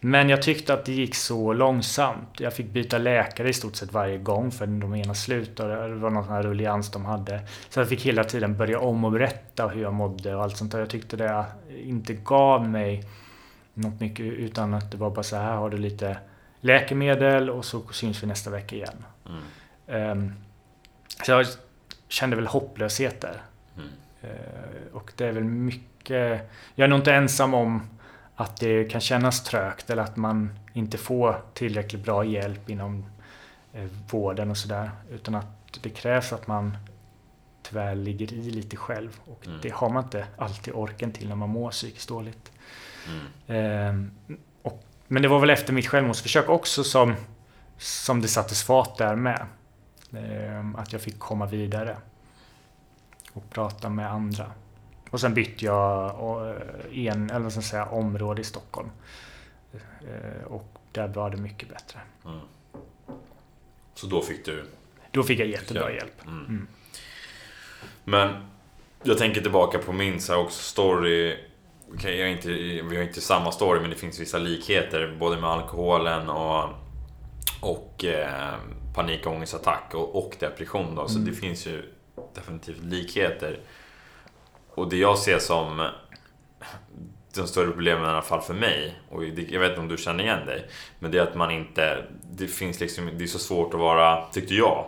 [0.00, 2.40] Men jag tyckte att det gick så långsamt.
[2.40, 5.88] Jag fick byta läkare i stort sett varje gång för de ena slutade.
[5.88, 7.40] Det var någon sån här rullians de hade.
[7.68, 10.72] Så jag fick hela tiden börja om och berätta hur jag mådde och allt sånt
[10.72, 10.78] där.
[10.78, 11.44] Jag tyckte det
[11.84, 13.04] inte gav mig
[13.74, 16.18] något mycket utan att det var bara så här har du lite
[16.60, 19.04] läkemedel och så syns vi nästa vecka igen.
[19.28, 20.10] Mm.
[20.10, 20.34] Um,
[21.24, 21.46] så jag
[22.08, 23.42] kände väl hopplöshet där.
[23.76, 23.88] Mm.
[24.24, 26.50] Uh, och det är väl mycket...
[26.74, 27.82] Jag är nog inte ensam om
[28.40, 33.04] att det kan kännas trögt eller att man inte får tillräckligt bra hjälp inom
[33.72, 34.90] eh, vården och sådär.
[35.10, 35.46] Utan att
[35.82, 36.76] det krävs att man
[37.62, 39.20] tyvärr ligger i lite själv.
[39.24, 39.58] Och Mm.
[39.62, 42.52] det har man inte alltid orken till när man mår psykiskt dåligt.
[43.08, 43.26] Mm.
[43.46, 44.10] Ehm,
[44.62, 47.14] och, men det var väl efter mitt självmordsförsök också som,
[47.78, 49.46] som det sattes fart där med.
[50.12, 51.96] Ehm, att jag fick komma vidare.
[53.32, 54.52] Och prata med andra.
[55.10, 58.90] Och sen bytte jag eh, en, eller jag säga, område i Stockholm.
[59.72, 62.00] Ehm, och där var det mycket bättre.
[62.24, 62.40] Mm.
[63.94, 64.64] Så då fick du...
[65.10, 65.96] Då fick jag jättebra Ja.
[65.96, 66.22] hjälp.
[66.26, 66.44] Mm.
[66.46, 66.68] Mm.
[68.04, 68.34] Men
[69.02, 71.36] jag tänker tillbaka på min så också story.
[71.94, 75.50] Okej, jag inte, vi har inte samma story men det finns vissa likheter både med
[75.50, 76.64] alkoholen och,
[77.60, 78.54] och eh,
[78.94, 80.94] panikångestattack och, och depression.
[80.94, 81.08] Då.
[81.08, 81.30] Så Mm.
[81.30, 81.82] det finns ju
[82.34, 83.60] definitivt likheter.
[84.74, 85.88] Och det jag ser som
[87.34, 90.24] de större problemen i alla fall för mig, och jag vet inte om du känner
[90.24, 90.66] igen dig,
[90.98, 94.26] men det är att man inte, det finns liksom, det är så svårt att vara,
[94.26, 94.86] tyckte jag,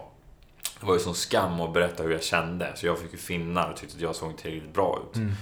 [0.80, 3.70] det var ju sån skam att berätta hur jag kände, så jag fick ju finnar
[3.70, 5.16] och tyckte att jag såg tillräckligt bra ut.
[5.16, 5.32] Mm.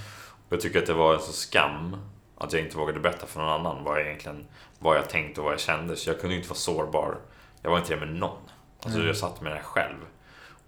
[0.47, 1.97] Och jag tycker att det var en sån skam
[2.37, 4.45] att jag inte vågade berätta för någon annan vad jag egentligen,
[4.79, 7.17] vad jag tänkte och vad jag kände, så jag kunde ju inte vara sårbar.
[7.61, 8.37] Jag var inte det med någon.
[8.83, 9.07] Alltså Mm.
[9.07, 9.97] jag satt med det själv.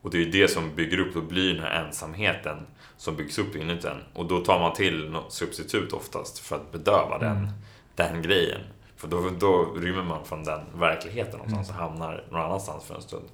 [0.02, 2.68] Och det är ju det som bygger upp, då blir den här ensamheten
[3.04, 4.04] som byggs upp inuti en.
[4.13, 7.50] Och då tar man till något substitut oftast för att bedöva den, Mm.
[7.96, 8.62] den grejen.
[8.98, 11.82] För då, då rymmer man från den verkligheten någonstans Mm.
[11.82, 13.26] och hamnar någon annanstans för en stund.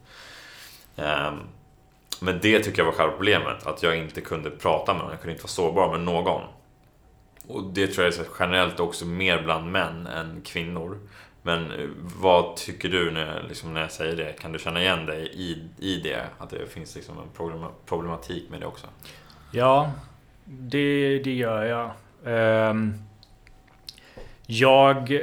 [0.95, 1.39] Ehm,
[2.21, 5.19] men det tycker jag var själva problemet, att jag inte kunde prata med någon, jag
[5.21, 6.41] kunde inte vara sårbar med någon.
[7.47, 10.99] Och det tror jag är generellt också mer bland män än kvinnor.
[11.41, 14.34] Men eh, vad tycker du när, liksom, när jag säger det?
[14.34, 16.25] Kan du känna igen dig i, i det?
[16.38, 18.88] Att det finns liksom en problema- problematik med det också?
[19.51, 19.91] Ja,
[20.45, 21.91] det, det gör jag.
[22.71, 22.93] Um,
[24.45, 25.21] jag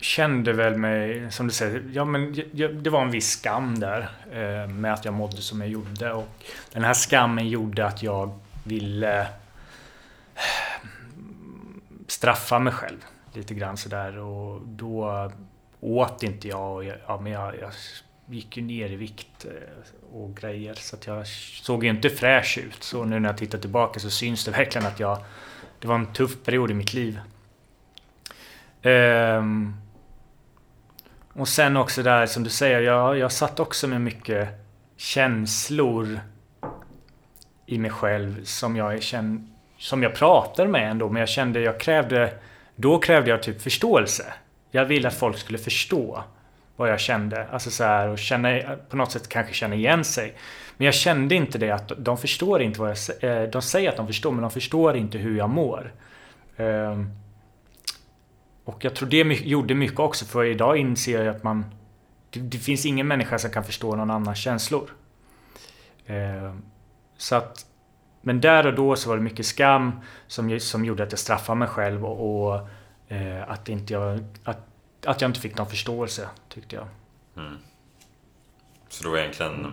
[0.00, 4.08] kände väl mig, som du säger, ja, men jag, det var en viss skam där
[4.32, 6.12] eh, med att jag mådde som jag gjorde.
[6.12, 6.28] Och
[6.72, 9.26] den här skammen gjorde att jag ville eh,
[12.06, 14.18] straffa mig själv lite grann sådär.
[14.18, 15.30] Och då
[15.80, 16.74] åt inte jag.
[16.74, 17.72] Och jag, ja, men jag, jag
[18.26, 20.74] gick ju ner i vikt eh, och grejer.
[20.74, 22.82] Så att jag såg ju inte fräsch ut.
[22.82, 25.18] Så nu när jag tittar tillbaka så syns det verkligen att jag...
[25.78, 27.20] Det var en tuff period i mitt liv.
[28.82, 29.76] Um,
[31.32, 34.48] och sen också där som du säger, jag, jag satt också med mycket
[34.96, 36.20] känslor
[37.66, 41.80] i mig själv som jag känn, som jag pratade med ändå, men jag kände, jag
[41.80, 42.38] krävde,
[42.76, 44.32] då krävde jag typ förståelse.
[44.70, 46.24] Jag ville att folk skulle förstå
[46.76, 47.46] vad jag kände.
[47.48, 50.36] Alltså så här, och känna, på något sätt kanske känna igen sig.
[50.76, 53.42] Men jag kände inte det att de förstår inte vad jag säger.
[53.42, 55.92] Eh, de säger att de förstår, men de förstår inte hur jag mår.
[56.56, 57.10] Ehm,
[58.64, 61.64] och jag tror det gjorde mycket också, för idag inser jag att man...
[62.30, 64.90] det, det, finns ingen människa som kan förstå någon annans känslor.
[66.06, 66.62] Ehm,
[67.16, 67.66] så att...
[68.20, 71.58] Men där och då så var det mycket skam som, som gjorde att jag straffade
[71.58, 72.68] mig själv och, och
[73.08, 74.66] eh, att, inte jag, att,
[75.04, 76.86] att jag inte fick någon förståelse, tyckte jag.
[77.36, 77.58] Mm.
[78.88, 79.72] Så det var egentligen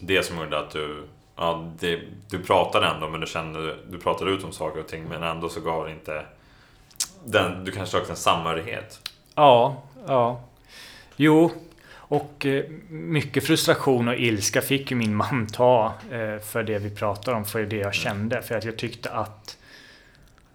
[0.00, 1.08] det som gjorde att du...
[1.36, 2.00] Ja, det,
[2.30, 3.76] du pratade ändå, men du kände...
[3.90, 6.26] Du pratade ut om saker och ting, men ändå så gav det inte...
[7.24, 9.10] Den, du kanske sökte en samhörighet?
[9.34, 10.44] Ja, ja.
[11.16, 11.50] Jo,
[11.92, 16.90] och eh, mycket frustration och ilska fick ju min man ta eh, för det vi
[16.90, 18.42] pratade om, för det jag kände.
[18.42, 19.58] För att jag tyckte att...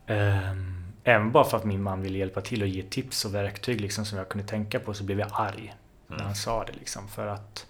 [0.08, 0.73] Um,
[1.04, 4.06] även bara för att min man ville hjälpa till och ge tips och verktyg liksom,
[4.06, 5.74] som jag kunde tänka på så blev jag arg
[6.08, 6.36] när han mm.
[6.36, 6.74] sa det.
[6.74, 7.66] Liksom, för att...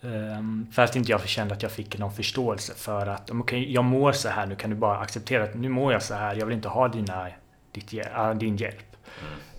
[0.00, 3.84] Um, för att inte jag kände att jag fick någon förståelse för att okay, jag
[3.84, 6.46] mår så här, nu kan du bara acceptera att nu mår jag så här, jag
[6.46, 7.28] vill inte ha dina,
[7.72, 7.94] ditt,
[8.40, 8.96] din hjälp.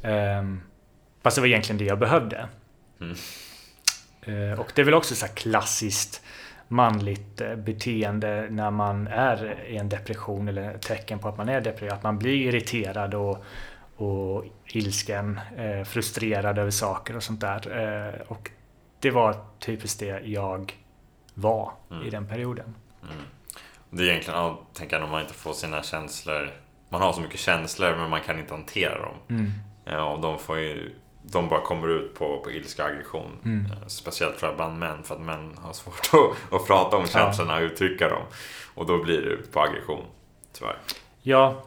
[0.03, 0.39] Mm.
[0.39, 0.61] Um,
[1.21, 2.47] fast det var egentligen det jag behövde.
[3.01, 3.15] Mm.
[4.27, 6.21] Uh, och det är väl också så klassiskt
[6.71, 11.61] manligt eh, beteende när man är i en depression eller tecken på att man är
[11.61, 11.97] deprimerad.
[11.97, 13.43] Att man blir irriterad och,
[13.95, 17.81] och ilsken, eh, frustrerad över saker och sånt där.
[17.81, 18.51] Eh, och
[18.99, 20.73] det var typiskt det jag
[21.33, 22.07] var mm.
[22.07, 22.75] i den perioden.
[23.03, 23.23] Mm.
[23.89, 26.51] Det är egentligen, jag tänker om man inte får sina känslor
[26.89, 29.15] man har så mycket känslor men man kan inte hantera dem.
[29.29, 29.51] Mm.
[29.85, 33.31] Ja, och de får ju de bara kommer ut på, på ilska och aggression.
[33.45, 33.65] Mm.
[33.65, 37.07] Eh, speciellt tror jag bland män, för att män har svårt att, att prata om
[37.07, 38.23] känslorna och uttrycka dem.
[38.75, 40.05] Och då blir det på aggression,
[40.53, 40.77] tyvärr.
[41.21, 41.63] Ja,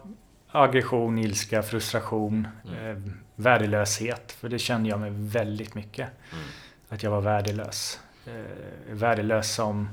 [0.48, 2.90] aggression, ilska, frustration, mm.
[2.90, 4.32] eh, värdelöshet.
[4.32, 6.08] För det kände jag mig väldigt mycket.
[6.32, 6.44] Mm.
[6.88, 8.00] Att jag var värdelös.
[8.26, 9.88] Eh, värdelös som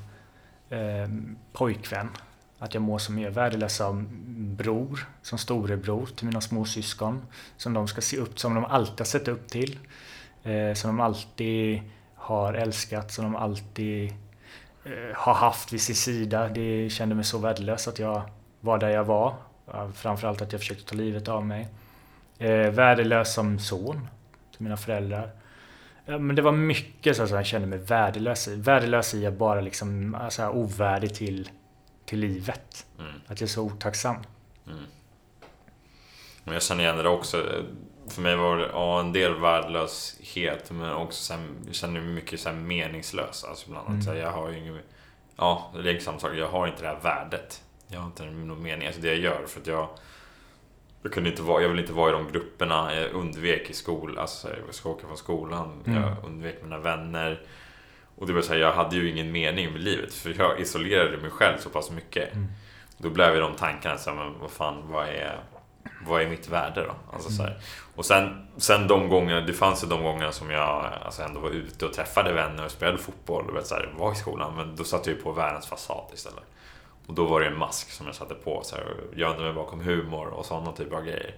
[0.69, 1.09] eh,
[1.53, 2.09] pojkvän.
[2.59, 4.07] Att jag mår som jag är värdelös som
[4.57, 7.21] bror, som storebror till mina småsyskon.
[7.57, 9.79] Som de ska se upp som de alltid har sett upp till.
[10.43, 11.81] Eh, som de alltid
[12.15, 14.13] har älskat, som de alltid
[14.85, 16.47] eh, har haft vid sin sida.
[16.47, 18.21] Det kände mig så värdelös att jag
[18.59, 19.33] var där jag var.
[19.73, 21.67] Eh, framförallt att jag försökte ta livet av mig.
[22.37, 24.07] Eh, värdelös som son
[24.51, 25.29] till mina föräldrar.
[26.05, 28.55] Men det var mycket så att jag kände mig värdelös i.
[28.55, 31.49] Värdelös i att bara liksom, alltså, ovärdig till
[32.09, 32.85] till livet.
[32.99, 33.11] Mm.
[33.27, 34.15] Att jag är så otacksam.
[34.67, 34.83] Mm.
[36.43, 37.45] jag känner igen det också.
[38.07, 42.13] För mig var det ja, en del värdelöshet men också så här, jag känner mig
[42.13, 43.43] mycket så här meningslös.
[43.43, 44.07] Alltså bland annat.
[44.07, 44.17] Mm.
[44.17, 44.79] jag har ju ingen,
[45.35, 46.35] ja, det är samma sak.
[46.35, 47.63] Jag har inte det här värdet.
[47.87, 48.87] Jag har inte någon mening.
[48.87, 49.89] Alltså det jag gör för att jag
[51.01, 52.95] jag, kunde inte vara, jag vill inte vara i de grupperna.
[52.95, 54.17] Jag undvek i skolan.
[54.17, 55.83] Alltså, jag ska åka från skolan.
[55.85, 56.01] Mm.
[56.01, 57.41] Jag undvek mina vänner.
[58.19, 61.17] Och det var så här, jag hade ju ingen mening med livet för jag isolerade
[61.17, 62.33] mig själv så pass mycket.
[62.33, 62.47] Mm.
[62.97, 65.39] Då blev ju de tankarna så här, men vad fan, vad är,
[66.05, 66.95] vad är mitt värde då?
[67.13, 67.49] Alltså, så här.
[67.49, 67.61] Mm.
[67.95, 71.49] Och sen, sen de gångerna, det fanns ju de gångerna som jag alltså, ändå var
[71.49, 74.55] ute och träffade vänner och spelade fotboll och vet, så här, var i skolan.
[74.55, 76.43] Men då satte jag ju på världens fasad istället.
[77.07, 79.79] Och då var det en mask som jag satte på, så här, gömde mig bakom
[79.79, 81.35] humor och sådana typer av grejer.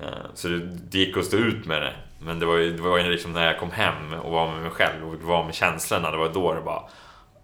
[0.00, 0.14] Mm.
[0.34, 1.94] Så det, det gick att stå ut med det.
[2.18, 4.62] Men det var ju det var ju liksom när jag kom hem och var med
[4.62, 6.10] mig själv och var med känslorna.
[6.10, 6.82] Det var då det bara...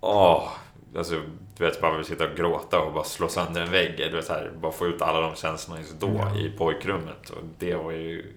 [0.00, 0.48] Åh!
[0.96, 1.22] Alltså,
[1.56, 3.96] du vet, bara sitta och gråta och bara slå sönder en vägg.
[3.96, 6.36] Du vet, så här, bara få ut alla de känslorna just då mm.
[6.36, 7.30] i pojkrummet.
[7.30, 8.34] Och det var ju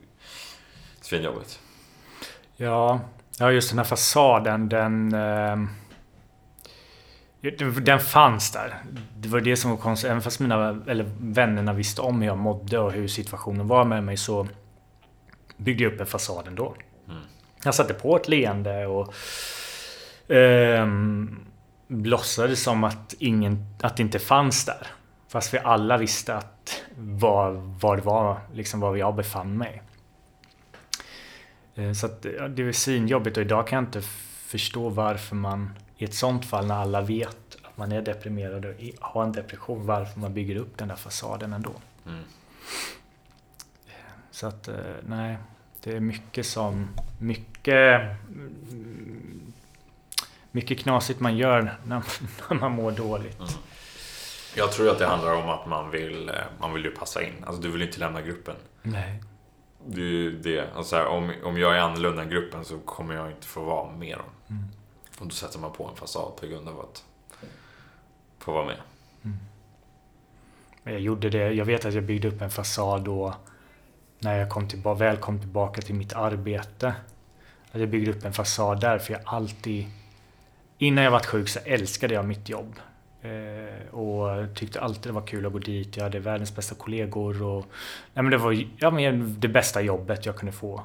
[1.02, 1.60] svinjobbigt.
[2.56, 3.00] Ja,
[3.40, 5.14] ja, just den här fasaden, den...
[5.14, 5.58] Eh
[7.82, 8.84] den fanns där.
[9.18, 10.10] Det var det som var konstigt.
[10.10, 14.04] Även fast mina, eller vännerna visste om hur jag mådde och hur situationen var med
[14.04, 14.48] mig så
[15.58, 16.76] byggde jag upp en fasad ändå.
[17.08, 17.22] Mm.
[17.64, 19.14] Jag satte på ett leende och
[20.32, 20.88] eh,
[21.88, 24.88] låtsades som att, ingen, att det inte fanns där.
[25.28, 29.82] Fast vi alla visste att var, var det var, liksom var jag befann mig.
[31.76, 34.02] Eh, så att, det var svinjobbigt och idag kan jag inte
[34.46, 35.70] förstå varför man
[36.02, 39.86] i ett sånt fall när alla vet att man är deprimerad och har en depression,
[39.86, 41.72] varför man bygger upp den där fasaden ändå.
[42.06, 42.24] Mm.
[44.32, 44.76] Så att, eh,
[45.08, 45.38] nej,
[45.84, 46.88] det är mycket som,
[47.20, 48.02] mycket,
[50.52, 52.04] mycket knasigt man gör när,
[52.50, 53.40] när man mår dåligt.
[53.40, 53.52] Mm.
[54.56, 57.44] Jag tror att det handlar om att man vill, eh, man vill ju passa in.
[57.46, 58.56] Alltså du vill inte lämna gruppen.
[58.82, 59.24] Nej.
[59.86, 60.68] Det är ju det.
[60.76, 64.18] Alltså, om, om jag är annorlunda än gruppen så kommer jag inte få vara med
[64.18, 64.30] dem.
[64.50, 64.64] Mm.
[65.20, 67.04] Och då sätter man på en fasad på grund av att
[68.40, 68.78] få vara med.
[69.24, 69.38] Mm.
[70.84, 71.52] Jag gjorde det.
[71.52, 73.36] Jag vet att jag byggde upp en fasad då
[74.20, 76.94] när jag kom till, väl kom tillbaka till mitt arbete.
[77.72, 79.86] Att jag byggde upp en fasad där för jag alltid...
[80.78, 82.80] Innan jag var sjuk så älskade jag mitt jobb.
[83.22, 85.98] Eh, och tyckte alltid det var kul att gå dit.
[85.98, 87.44] Jag hade världens bästa kollegor.
[87.44, 87.66] Och,
[88.14, 90.76] nej men det var ja, men det bästa jobbet jag kunde få.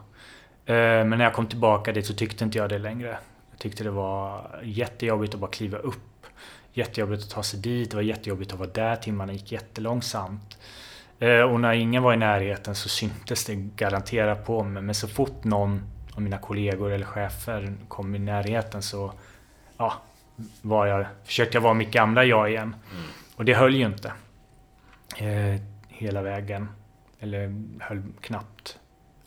[0.66, 3.18] Eh, men när jag kom tillbaka dit så tyckte inte jag det längre.
[3.54, 6.26] Jag tyckte det var jättejobbigt att bara kliva upp.
[6.72, 7.90] Jättejobbigt att ta sig dit.
[7.90, 8.96] Det var jättejobbigt att vara där.
[8.96, 10.58] Timmarna gick jättelångsamt.
[11.50, 14.82] Och när ingen var i närheten så syntes det garanterat på mig.
[14.82, 15.82] Men så fort någon
[16.14, 19.12] av mina kollegor eller chefer kom i närheten så
[19.76, 19.92] ja,
[20.62, 22.76] var jag, försökte jag vara mitt gamla jag igen.
[22.92, 23.04] Mm.
[23.36, 24.12] Och det höll ju inte.
[25.16, 26.68] Eh, hela vägen.
[27.20, 28.78] Eller höll knappt.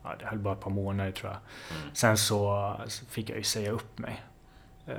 [0.08, 1.40] Ja, det höll bara ett par månader tror jag.
[1.78, 1.94] Mm.
[1.94, 2.74] Sen så
[3.08, 4.22] fick jag ju säga upp mig.
[4.86, 4.94] Eh,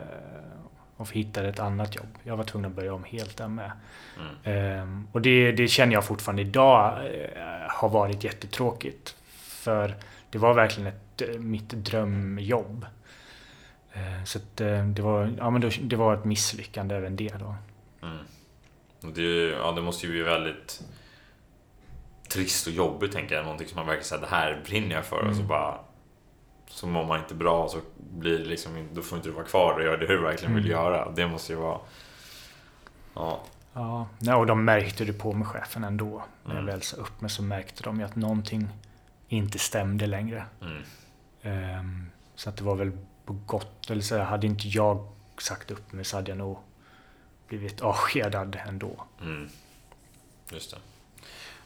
[1.00, 2.18] och hittade ett annat jobb.
[2.24, 3.72] Jag var tvungen att börja om helt där med.
[4.44, 5.00] Mm.
[5.04, 9.16] Eh, och det, det känner jag fortfarande idag eh, har varit jättetråkigt.
[9.38, 9.96] För
[10.30, 12.86] det var verkligen ett, eh, mitt drömjobb.
[13.94, 14.58] Eh, så att
[14.96, 17.56] det, var, ja, men det var ett misslyckande även det då.
[18.02, 18.26] Mm.
[19.16, 20.82] Det, ja, det måste ju bli väldigt
[22.30, 23.44] trist och jobbigt tänker jag.
[23.44, 25.20] Någonting som man verkligen säger det här brinner jag för.
[25.20, 25.30] Mm.
[25.30, 25.80] Och så bara
[26.68, 29.84] så mår man inte bra så blir liksom, då får inte du vara kvar och
[29.84, 30.78] göra det du verkligen vill mm.
[30.78, 31.12] göra.
[31.12, 31.80] Det måste ju vara...
[33.14, 33.42] Ja.
[34.20, 36.24] Ja, och de märkte det på med chefen ändå.
[36.44, 36.66] När jag mm.
[36.66, 38.68] väl sa upp mig så märkte de ju att någonting
[39.28, 40.46] inte stämde längre.
[40.62, 41.80] Mm.
[41.80, 42.92] Um, så att det var väl
[43.26, 45.08] på gott, eller så hade inte jag
[45.38, 46.58] sagt upp mig så hade jag nog
[47.48, 49.04] blivit avskedad ändå.
[49.22, 49.50] Mm.
[50.52, 50.78] Just det.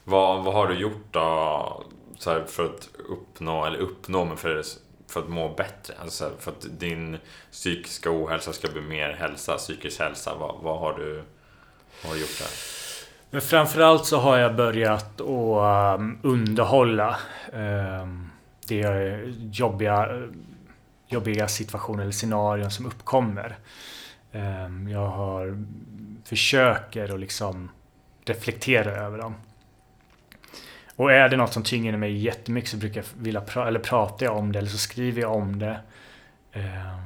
[0.03, 1.83] Vad, vad har du gjort då
[2.17, 4.61] så för att uppnå, eller uppnå, men för,
[5.07, 5.93] för att må bättre?
[6.01, 7.17] Alltså för att din
[7.51, 10.35] psykiska ohälsa ska bli mer hälsa, psykisk hälsa.
[10.39, 11.23] Vad, vad, har, du,
[12.01, 12.49] vad har du gjort där?
[13.29, 17.17] Men framförallt så har jag börjat att um, underhålla
[17.53, 18.29] um,
[18.67, 19.19] det
[19.51, 20.23] jobbiga
[21.13, 23.57] jobbiga situationer eller scenarion som uppkommer.
[24.31, 25.65] Um, jag har,
[26.23, 27.69] försöker att liksom
[28.25, 29.35] reflektera över dem.
[30.95, 34.31] Och är det något som tynger mig jättemycket så brukar jag vilja pra eller prata
[34.31, 35.79] om det eller så skriver jag om det.
[36.51, 36.99] Eh,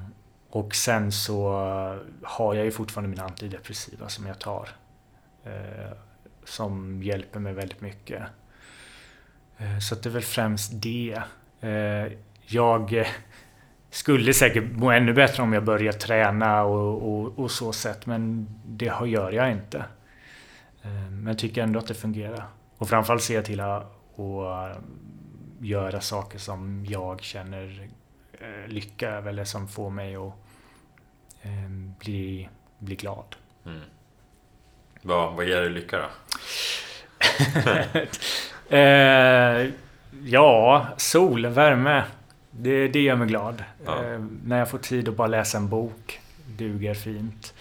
[0.50, 1.50] och sen så
[2.24, 4.70] har jag ju fortfarande mina antidepressiva som jag tar.
[5.44, 5.98] Eh,
[6.44, 8.24] som hjälper mig väldigt mycket.
[9.58, 11.22] Eh, så det är väl främst det.
[11.62, 12.14] Eh,
[12.46, 13.06] jag
[13.90, 18.06] skulle säkert må ännu bättre om jag börjar träna och, och, och så sätt.
[18.06, 19.86] Men det gör jag inte.
[20.84, 22.46] Eh, men tycker ändå att det fungerar.
[22.78, 24.46] Och framförallt jag till att och
[25.60, 27.90] göra saker som jag känner
[28.34, 30.34] eh, lycka över eller som får mig att
[31.42, 31.70] eh,
[32.00, 32.50] bli,
[32.80, 33.36] bli glad.
[33.66, 33.82] Mm.
[35.02, 36.08] Vad, vad ger dig lycka då?
[38.76, 39.70] eh,
[40.24, 42.04] ja, sol, värme.
[42.52, 43.64] Det, det gör mig glad.
[43.86, 44.04] Ja.
[44.04, 46.20] Eh, när jag får tid att bara läsa en bok.
[46.46, 47.54] Duger fint.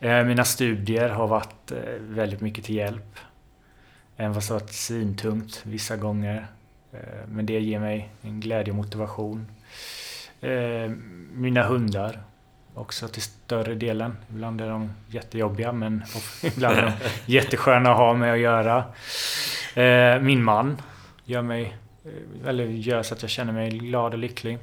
[0.00, 3.18] Eh, mina studier har varit eh, väldigt mycket till hjälp.
[4.16, 6.46] Även fast det har varit svintungt vissa gånger.
[6.92, 9.46] Eh, men det ger mig en glädje och motivation.
[10.40, 10.90] Eh,
[11.32, 12.22] mina hundar
[12.74, 14.16] också till större delen.
[14.30, 16.04] Ibland är de jättejobbiga men
[16.42, 16.92] ibland är de
[17.32, 18.84] jättesköna att ha med att göra.
[19.74, 20.82] Eh, min man
[21.24, 21.76] gör mig
[22.46, 24.58] eller gör så att jag känner mig glad och lycklig.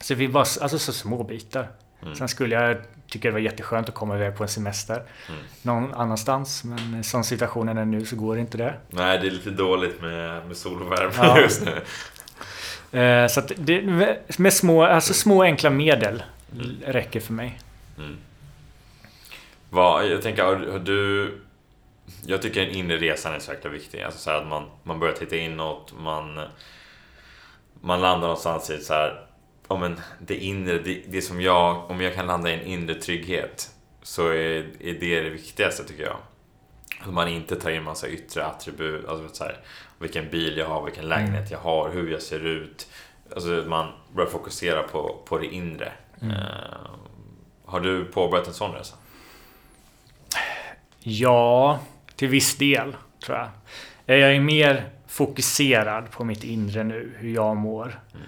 [0.00, 1.68] Så vi bara, alltså så små bitar.
[2.02, 2.14] Mm.
[2.14, 2.76] Sen skulle jag
[3.14, 5.40] tycka det var jätteskönt att komma iväg på en semester mm.
[5.62, 6.64] någon annanstans.
[6.64, 8.74] Men som situationen är nu så går inte det.
[8.90, 11.40] Nej, det är lite dåligt med, med sol och värme ja.
[11.40, 11.80] just nu.
[13.00, 13.82] Eh, så det,
[14.38, 16.76] med små, alltså små enkla medel mm.
[16.86, 17.60] räcker för mig.
[17.98, 18.16] Mm.
[19.70, 21.32] Vad, jag tänker, har, har du
[22.26, 24.02] jag tycker den inre resan är så jäkla viktig.
[24.02, 26.40] Alltså så att man, man börjar titta inåt, man,
[27.80, 29.26] man landar någonstans i så här,
[29.68, 32.94] ja men det inre, det, det som jag, om jag kan landa i en inre
[32.94, 33.70] trygghet
[34.02, 36.16] så är, är det det viktigaste tycker jag.
[37.00, 39.56] Att man inte tar in massa yttre attribut, alltså så här,
[39.98, 42.88] vilken bil jag har, vilken lägenhet jag har, hur jag ser ut.
[43.34, 45.92] Alltså att man börjar fokusera på, på det inre.
[46.22, 46.36] Mm.
[46.36, 46.44] Uh,
[47.64, 48.96] har du påbörjat en sån resa?
[51.00, 51.80] Ja,
[52.16, 54.20] till viss del, tror jag.
[54.20, 58.00] Jag är mer fokuserad på mitt inre nu, hur jag mår.
[58.14, 58.26] Mm.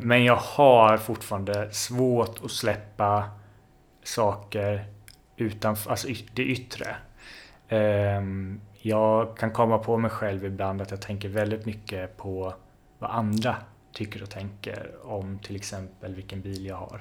[0.00, 3.24] Men jag har fortfarande svårt att släppa
[4.02, 4.84] saker
[5.36, 6.96] utanför, alltså det yttre.
[7.68, 12.54] Ehm, jag kan komma på mig själv ibland att jag tänker väldigt mycket på
[12.98, 13.56] vad andra
[13.92, 17.00] tycker och tänker om till exempel vilken bil jag har.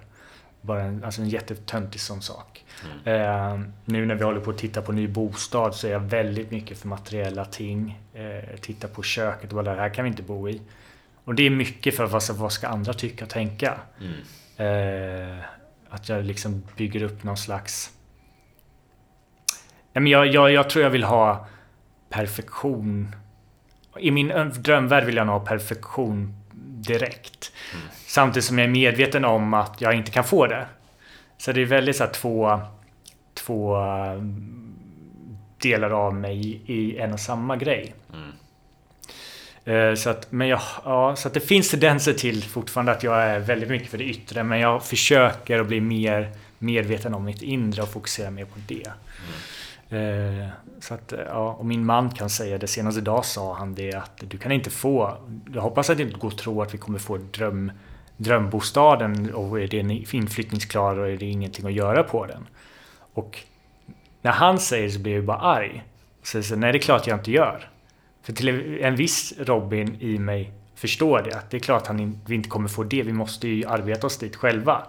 [0.61, 2.65] Bara en, alltså en jättetöntig sån sak.
[3.05, 3.21] Mm.
[3.21, 6.51] Eh, nu när vi håller på att titta på ny bostad så är jag väldigt
[6.51, 8.01] mycket för materiella ting.
[8.13, 10.61] Eh, titta på köket och bara det här kan vi inte bo i.
[11.25, 13.79] Och det är mycket för vad, vad ska andra tycka och tänka?
[13.99, 14.13] Mm.
[14.57, 15.43] Eh,
[15.89, 17.91] att jag liksom bygger upp någon slags...
[19.93, 21.47] Nej, men jag, jag, jag tror jag vill ha
[22.09, 23.15] perfektion.
[23.99, 26.33] I min drömvärld vill jag nog ha perfektion
[26.87, 27.51] direkt.
[28.07, 30.67] Samtidigt som jag är medveten om att jag inte kan få det.
[31.37, 32.61] Så det är väldigt så här, två,
[33.33, 34.75] två mm,
[35.57, 37.93] delar av mig i en och samma grej.
[38.13, 38.17] Eh,
[39.65, 43.23] Eh, så att, men jag, ja, så att det finns tendenser till fortfarande att jag
[43.23, 44.43] är väldigt mycket för det yttre.
[44.43, 48.91] Men jag försöker att bli mer medveten om mitt inre och fokusera mer på det.
[49.89, 50.49] Mm.
[50.79, 52.67] Så att, ja, och min man kan säga det.
[52.67, 55.17] Senast idag sa han det att du kan inte få...
[55.53, 57.71] Jag hoppas att det inte går att tro att vi kommer få dröm,
[58.17, 62.47] drömbostaden och är den inflyttningsklar och är det ingenting att göra på den.
[63.13, 63.39] Och
[64.21, 65.83] när han säger det så blir jag bara arg.
[66.21, 67.69] Och säger så, nej det är klart jag inte gör.
[68.23, 71.35] För till en viss Robin i mig förstår det.
[71.35, 71.95] Att det är klart att
[72.25, 73.03] vi inte kommer få det.
[73.03, 74.87] Vi måste ju arbeta oss dit själva.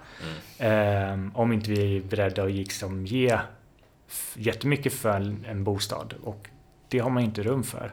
[0.58, 3.38] Eh, om inte vi är beredda att liksom ge
[4.34, 6.14] jättemycket för en, en bostad.
[6.22, 6.48] Och
[6.88, 7.92] det har man inte rum för.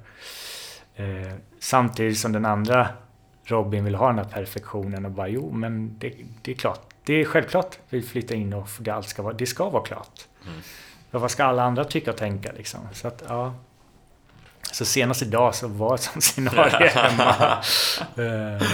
[0.95, 2.87] Eh, samtidigt som den andra
[3.43, 6.81] Robin vill ha den här perfektionen och bara jo men det, det är klart.
[7.03, 10.27] Det är självklart vi flyttar in och det, allt ska vara, det ska vara klart.
[11.11, 12.79] För vad ska alla andra tycka och tänka liksom?
[12.93, 13.53] Så att ja.
[14.71, 17.63] Så senast idag så var ett sånt scenario hemma.
[18.17, 18.67] Eh,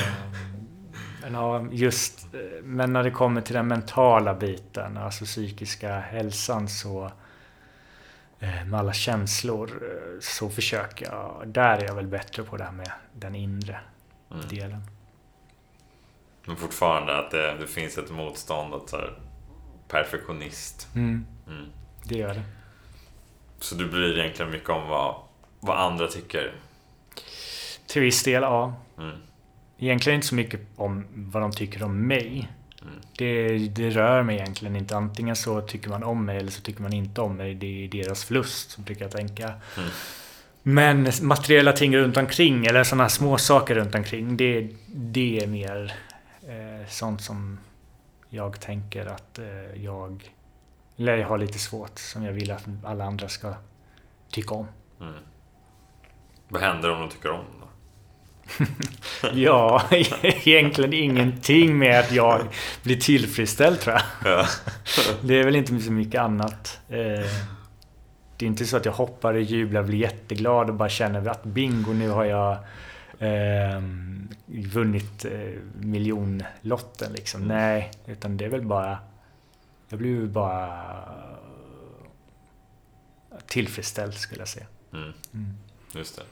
[1.22, 6.68] Men ja, just eh, men när det kommer till den mentala biten, alltså psykiska hälsan
[6.70, 7.12] så
[8.40, 12.64] eh, med alla känslor eh, så försöker jag, där är jag väl bättre på det
[12.64, 13.80] här med den inre
[14.50, 14.82] delen.
[16.46, 19.20] Men fortfarande att det, det finns ett motstånd att så här,
[19.88, 20.88] perfektionist.
[20.96, 21.66] Mm, Mm.
[22.04, 22.44] det gör det.
[23.60, 25.16] Så du bryr dig egentligen mycket om vad,
[25.68, 26.54] vad andra tycker.
[27.88, 28.74] Till viss del, ja.
[28.98, 29.16] Mm.
[29.78, 32.52] Egentligen inte så mycket om vad de tycker om mig.
[32.82, 32.94] Mm.
[33.18, 34.98] Det, det rör mig egentligen inte.
[34.98, 37.56] Antingen så tycker man om mig eller så tycker man inte om mig.
[37.56, 39.46] Det är deras förlust, brukar jag tänka.
[39.78, 39.90] Mm.
[40.64, 44.38] Men materiella ting runt omkring eller sådana här små saker runt omkring.
[44.38, 45.94] Det, det är mer
[46.48, 47.60] eh, sånt som
[48.30, 50.32] jag tänker att eh, jag,
[50.98, 52.00] eller jag har lite svårt.
[52.00, 53.54] Som jag vill att alla andra ska
[54.32, 54.68] tycka om.
[55.02, 55.14] Mm.
[56.50, 57.68] Vad händer om de tycker om då?
[59.34, 62.42] Ja, egentligen ingenting med att jag
[62.84, 64.32] blir tillfredsställd tror jag.
[64.34, 64.46] Ja.
[65.22, 66.80] Det är väl inte så mycket annat.
[66.90, 67.30] Eh,
[68.38, 71.28] Det är inte så att jag hoppar och jublar och blir jätteglad och bara känner
[71.28, 72.52] att bingo, nu har jag
[73.20, 73.82] eh,
[74.46, 77.42] vunnit eh, miljonlotten liksom.
[77.44, 77.58] Mm.
[77.58, 78.98] Nej, utan det är väl bara...
[79.90, 80.84] Jag blir bara
[83.48, 84.66] tillfredsställd skulle jag säga.
[84.94, 85.14] Mm.
[85.34, 85.58] Mm.
[85.96, 86.24] Just det.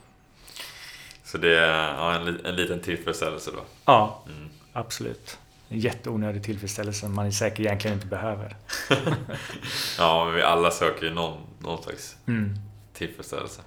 [1.26, 3.63] Så det är ja, en, en liten tillfredsställelse då.
[3.86, 4.49] Ja, Mm.
[4.73, 5.38] absolut.
[5.69, 8.55] En jätteonödig tillfredsställelse som man säkert egentligen inte behöver.
[9.97, 12.55] Ja, men vi alla söker ju någon, någon slags Mm.
[12.93, 13.61] tillfredsställelse.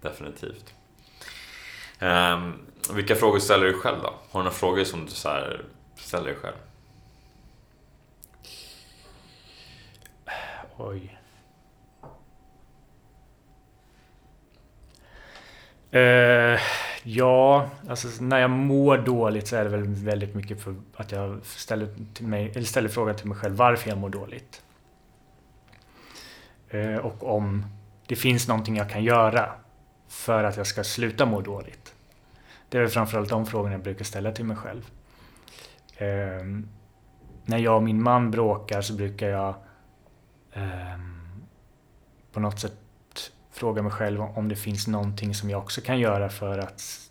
[0.00, 0.74] Definitivt.
[1.98, 2.52] Ehm,
[2.92, 4.06] vilka frågor ställer du själv då?
[4.30, 5.64] Har du några frågor som du så här
[5.96, 6.56] ställer dig själv?
[10.76, 11.18] Oj.
[15.94, 16.60] Uh,
[17.02, 21.44] ja, alltså när jag mår dåligt så är det väl väldigt mycket för att jag
[21.44, 24.62] ställer, till mig, eller ställer frågan till mig själv varför jag mår dåligt.
[26.74, 27.64] Uh, och om
[28.06, 29.52] det finns någonting jag kan göra
[30.08, 31.94] för att jag ska sluta må dåligt.
[32.68, 34.90] Det är väl framförallt de frågorna jag brukar ställa till mig själv.
[36.02, 36.62] Uh,
[37.44, 39.54] när jag och min man bråkar så brukar jag
[40.52, 41.42] ehm,
[42.32, 42.76] på något sätt
[43.58, 47.08] fråga mig själv om det finns någonting som jag också kan göra för att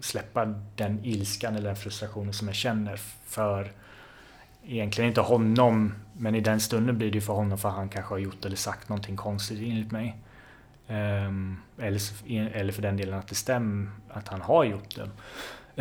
[0.00, 0.44] släppa
[0.76, 3.72] den ilskan eller den frustrationen som jag känner för
[4.64, 8.14] egentligen inte honom men i den stunden blir det ju för honom för han kanske
[8.14, 10.16] har gjort eller sagt någonting konstigt enligt mig.
[10.88, 12.00] Ehm, eller,
[12.56, 15.10] eller för den delen att det stämmer att han har gjort det.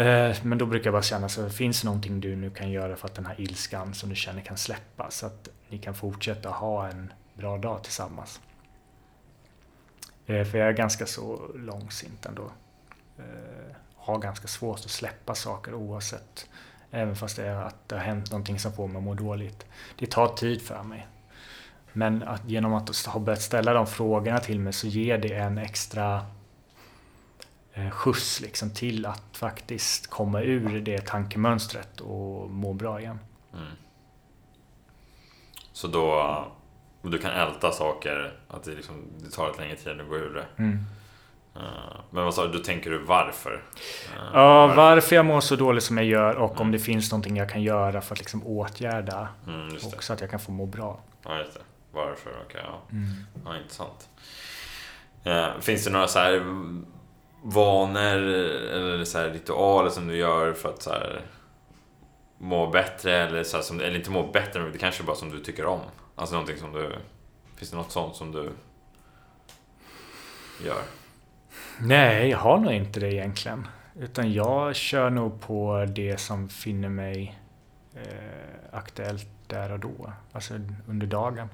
[0.02, 2.96] Ehm, men då brukar jag bara känna så finns det någonting du nu kan göra
[2.96, 6.50] för att den här ilskan som du känner kan släppa så att ni kan fortsätta
[6.50, 8.40] ha en bra dag tillsammans.
[10.30, 12.52] Eh, för jag är ganska så långsint ändå.
[13.18, 16.50] Eh, Har ganska svårt att släppa saker oavsett.
[16.92, 19.66] Även fast det är att det har hänt någonting som får mig att må dåligt.
[19.98, 21.08] Det tar tid för mig.
[21.94, 25.58] Men att genom att ha börjat ställa de frågorna till mig så ger det en
[25.58, 26.26] extra
[27.74, 33.20] eh, skjuts liksom till att faktiskt komma ur det tankemönstret och må bra igen.
[33.54, 33.72] Mm.
[35.74, 36.46] Så då
[37.02, 40.34] du kan älta saker, att det, liksom, det tar lite längre tid att gå ur
[40.34, 40.64] det.
[40.64, 40.80] Mm.
[41.56, 41.62] Eh,
[42.10, 43.64] Men vad sa du, då tänker du varför?
[44.16, 47.38] Eh, Ja, varför jag mår så dåligt som jag gör och om det finns någonting
[47.38, 50.66] jag kan göra för att liksom åtgärda Mm, och så att jag kan få må
[50.66, 51.00] bra.
[51.26, 51.60] Ja, just det.
[51.92, 52.32] Varför?
[52.46, 52.82] Okej, ja.
[52.92, 53.08] Mm.
[53.46, 53.58] ja.
[53.58, 54.10] Intressant.
[55.24, 56.44] Eh, finns det några så här
[57.44, 61.22] vanor eller så här ritualer som du gör för att så här
[62.38, 65.16] må bättre eller, så här, som, eller inte må bättre, men det kanske är bara
[65.16, 65.80] som du tycker om?
[66.20, 66.96] Alltså någonting som du...
[67.56, 68.52] Finns det något sånt som du
[70.66, 70.82] gör?
[71.80, 73.68] Nej, jag har nog inte det egentligen.
[74.00, 77.40] Utan jag kör nog på det som finner mig
[77.96, 78.02] eh,
[78.72, 80.14] aktuellt där och då.
[80.32, 80.54] Alltså
[80.88, 81.50] under dagen.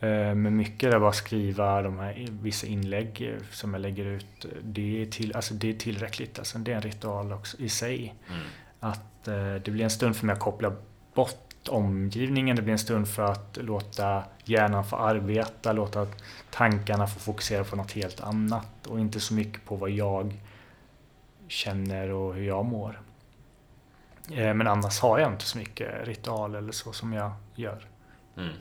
[0.00, 4.46] Eh, men mycket är bara skriva de här vissa inlägg eh, som jag lägger ut.
[4.62, 6.38] Det är, till, alltså det är tillräckligt.
[6.38, 8.14] Alltså det är en ritual också i sig.
[8.28, 8.40] Mm.
[8.80, 10.72] Att eh, det blir en stund för mig att koppla
[11.14, 12.56] bort omgivningen.
[12.56, 16.06] Det blir en stund för att låta hjärnan få arbeta, låta
[16.50, 20.40] tankarna få fokusera på något helt annat och inte så mycket på vad jag
[21.48, 23.00] känner och hur jag mår.
[24.32, 27.86] Eh, men annars har jag inte så mycket ritual eller så som jag gör.
[28.36, 28.54] Mm.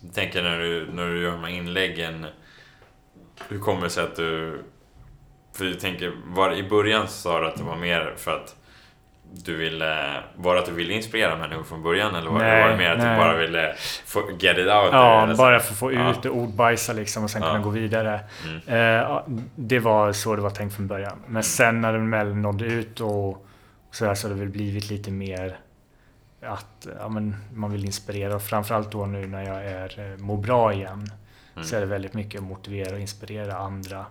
[0.00, 2.26] Jag tänker när du, när du gör de här inläggen,
[3.48, 4.62] hur kommer det sig att du...
[5.52, 8.56] För jag tänker, var, i början sa du att det var mer för att
[9.44, 12.70] du ville, var det att du ville inspirera människor från början eller var, nej, var
[12.70, 13.10] det mer att nej.
[13.10, 13.74] du bara ville
[14.06, 14.88] få, get it out?
[14.92, 17.48] Ja, bara för att få ut det, ordbajsa liksom och sen ja.
[17.48, 18.20] kunna gå vidare.
[18.44, 19.02] Mm.
[19.02, 19.22] Eh,
[19.56, 21.18] det var så det var tänkt från början.
[21.24, 21.42] Men mm.
[21.42, 23.46] sen när den väl nådde ut och
[23.90, 25.56] så, där, så har det väl blivit lite mer
[26.42, 30.36] att ja, men man vill inspirera och framförallt då nu när jag är, eh, mår
[30.36, 31.10] bra igen
[31.54, 31.66] mm.
[31.66, 34.06] så är det väldigt mycket att motivera och inspirera andra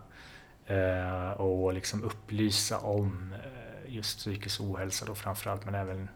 [0.67, 3.64] eh, och liksom upplysa om eh,
[3.95, 6.09] just psykisk ohälsa då framförallt men även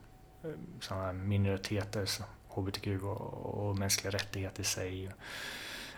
[0.43, 0.49] eh,
[0.79, 5.11] sådana minoriteter, som hbtq och, och mänskliga rättigheter i sig.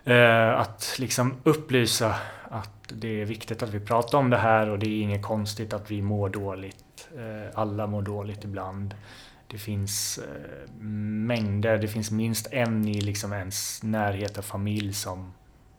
[0.04, 4.80] Eh, att liksom upplysa att det är viktigt att vi pratar om det här och
[4.80, 7.10] det är inget konstigt att vi mår dåligt.
[7.18, 8.96] Eh, alla mår dåligt ibland.
[9.48, 10.72] Det finns eh,
[11.28, 15.34] mängder, det finns minst en i liksom ens närhet av familj som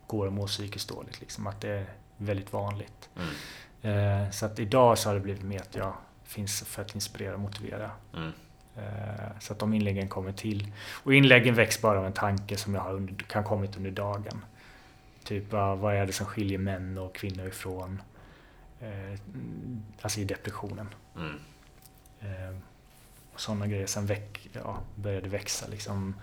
[0.07, 1.21] går och mår psykiskt dåligt.
[1.21, 1.87] Liksom, att det är
[2.17, 3.09] väldigt vanligt.
[3.17, 3.29] Mm.
[3.83, 7.35] Eh, så att idag så har det blivit mer att jag finns för att inspirera
[7.35, 7.91] och motivera.
[8.15, 8.33] Mm.
[8.77, 10.73] Eh, så att de inläggen kommer till.
[11.03, 14.45] Och inläggen väcks bara av en tanke som jag har under, kan kommit under dagen.
[15.25, 18.03] Typ vad är det som skiljer män och kvinnor ifrån?
[18.81, 19.19] Eh,
[20.03, 20.89] alltså i depressionen.
[21.17, 21.39] Mm.
[22.21, 22.57] Eh,
[23.33, 23.87] och sådana grejer.
[23.87, 26.15] Sen väck, ja, började växa liksom,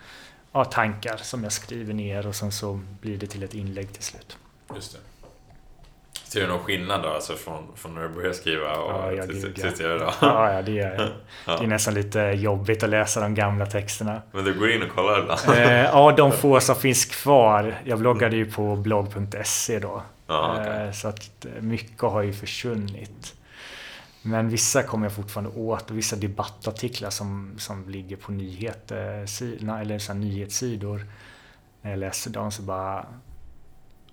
[0.52, 4.04] ja, tankar som jag skriver ner och sen så blir det till ett inlägg till
[4.04, 4.38] slut.
[4.76, 5.00] Just det.
[6.30, 9.42] Ser du någon skillnad då, alltså från, från när du började skriva och ja, tills,
[9.42, 10.14] tills du gör det?
[10.22, 10.92] Ja, ja, det gör
[11.46, 11.58] jag.
[11.60, 14.22] Det är nästan lite jobbigt att läsa de gamla texterna.
[14.32, 15.42] Men du går in och kollar ibland?
[15.50, 17.76] Eh, ja, de få som finns kvar.
[17.84, 20.02] Jag bloggade ju på blogg.se då.
[20.28, 20.86] Ja, okay.
[20.86, 23.34] Eh, så att mycket har ju försvunnit.
[24.22, 29.26] Men vissa kommer jag fortfarande åt och vissa debattartiklar som, som ligger på nyheter,
[29.82, 31.06] eller så nyhetssidor.
[31.82, 33.06] När jag läser dem så bara...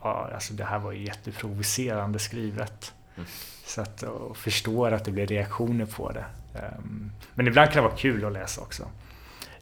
[0.03, 2.94] Ja, alltså det här var ju jätteprovocerande skrivet.
[3.16, 3.28] Mm.
[3.64, 6.24] Så att, och förstår att det blir reaktioner på det.
[6.55, 8.88] Um, men ibland kan det vara kul att läsa också.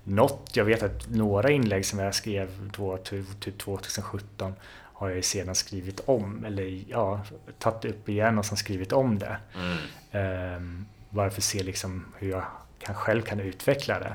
[0.04, 4.54] Något, jag vet att några inlägg som jag skrev då, typ 2017
[4.94, 7.20] har jag sedan skrivit om, eller ja,
[7.58, 9.36] tagit upp igen och sen skrivit om det.
[9.54, 10.56] Mm.
[10.56, 12.44] Um, bara för att se liksom hur jag
[12.78, 14.14] kan, själv kan utveckla det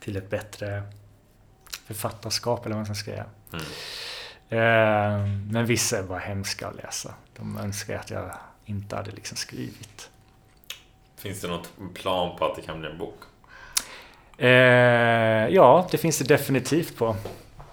[0.00, 0.82] till ett bättre
[1.84, 3.24] författarskap eller vad man ska säga.
[3.52, 3.64] Mm.
[4.52, 7.14] Um, men vissa är bara hemska att läsa.
[7.36, 8.30] De önskar att jag
[8.64, 10.10] inte hade liksom skrivit.
[11.16, 13.20] Finns det något plan på att det kan bli en bok?
[14.40, 14.48] Uh,
[15.54, 17.16] ja, det finns det definitivt på.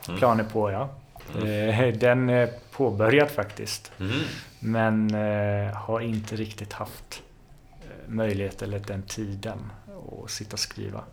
[0.08, 0.20] Mm.
[0.20, 0.90] Planer på, ja.
[1.36, 2.00] Mm.
[2.00, 3.92] Den är påbörjad faktiskt.
[4.00, 4.20] Mm.
[4.60, 7.24] Men eh, har inte riktigt haft
[7.82, 9.72] eh, möjlighet eller den tiden
[10.24, 11.04] att sitta och skriva.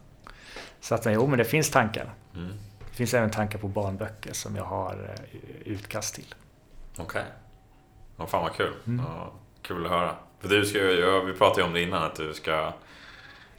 [0.81, 2.15] Så att jo, men det finns tankar.
[2.35, 2.53] Mm.
[2.97, 5.15] Det finns även tankar på barnböcker som jag har
[5.65, 6.35] utkast till.
[6.97, 7.23] Okej.
[8.17, 8.27] Okay.
[8.27, 8.73] Fan vad kul.
[8.87, 9.05] Mm.
[9.05, 9.33] Ja,
[9.63, 10.15] kul att höra.
[10.41, 12.73] För du ska, ja, vi pratade ju om det innan, att du ska...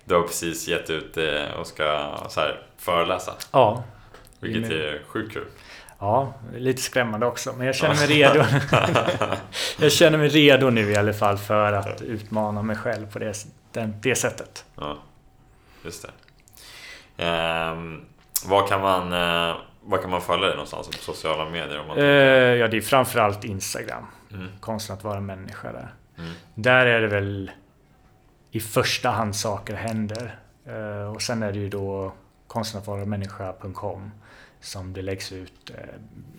[0.05, 3.33] Du har precis gett ut det och ska så här, föreläsa.
[3.51, 3.83] Ja.
[4.39, 5.47] Vilket är sjukt kul.
[5.99, 7.53] Ja, lite skrämmande också.
[7.57, 8.45] Men jag känner mig redo.
[9.79, 13.33] jag känner mig redo nu i alla fall för att utmana mig själv på det,
[13.71, 14.65] det, det sättet.
[14.75, 14.97] Ja,
[15.83, 16.11] just det.
[17.25, 18.05] Um,
[18.45, 19.13] vad kan man...
[19.13, 19.55] Uh,
[19.89, 21.79] vad kan man följa dig någonstans på sociala medier?
[21.79, 24.05] Om man uh, ja, det är framförallt Instagram.
[24.33, 24.47] Mm.
[24.59, 25.93] Konsten att vara människa där.
[26.17, 26.31] Mm.
[26.55, 27.51] Där är det väl
[28.51, 30.39] i första hand saker händer.
[30.67, 32.13] Uh, och sen är det ju då
[32.47, 34.11] konsten att vara människa.com
[34.61, 35.75] som det läggs ut eh,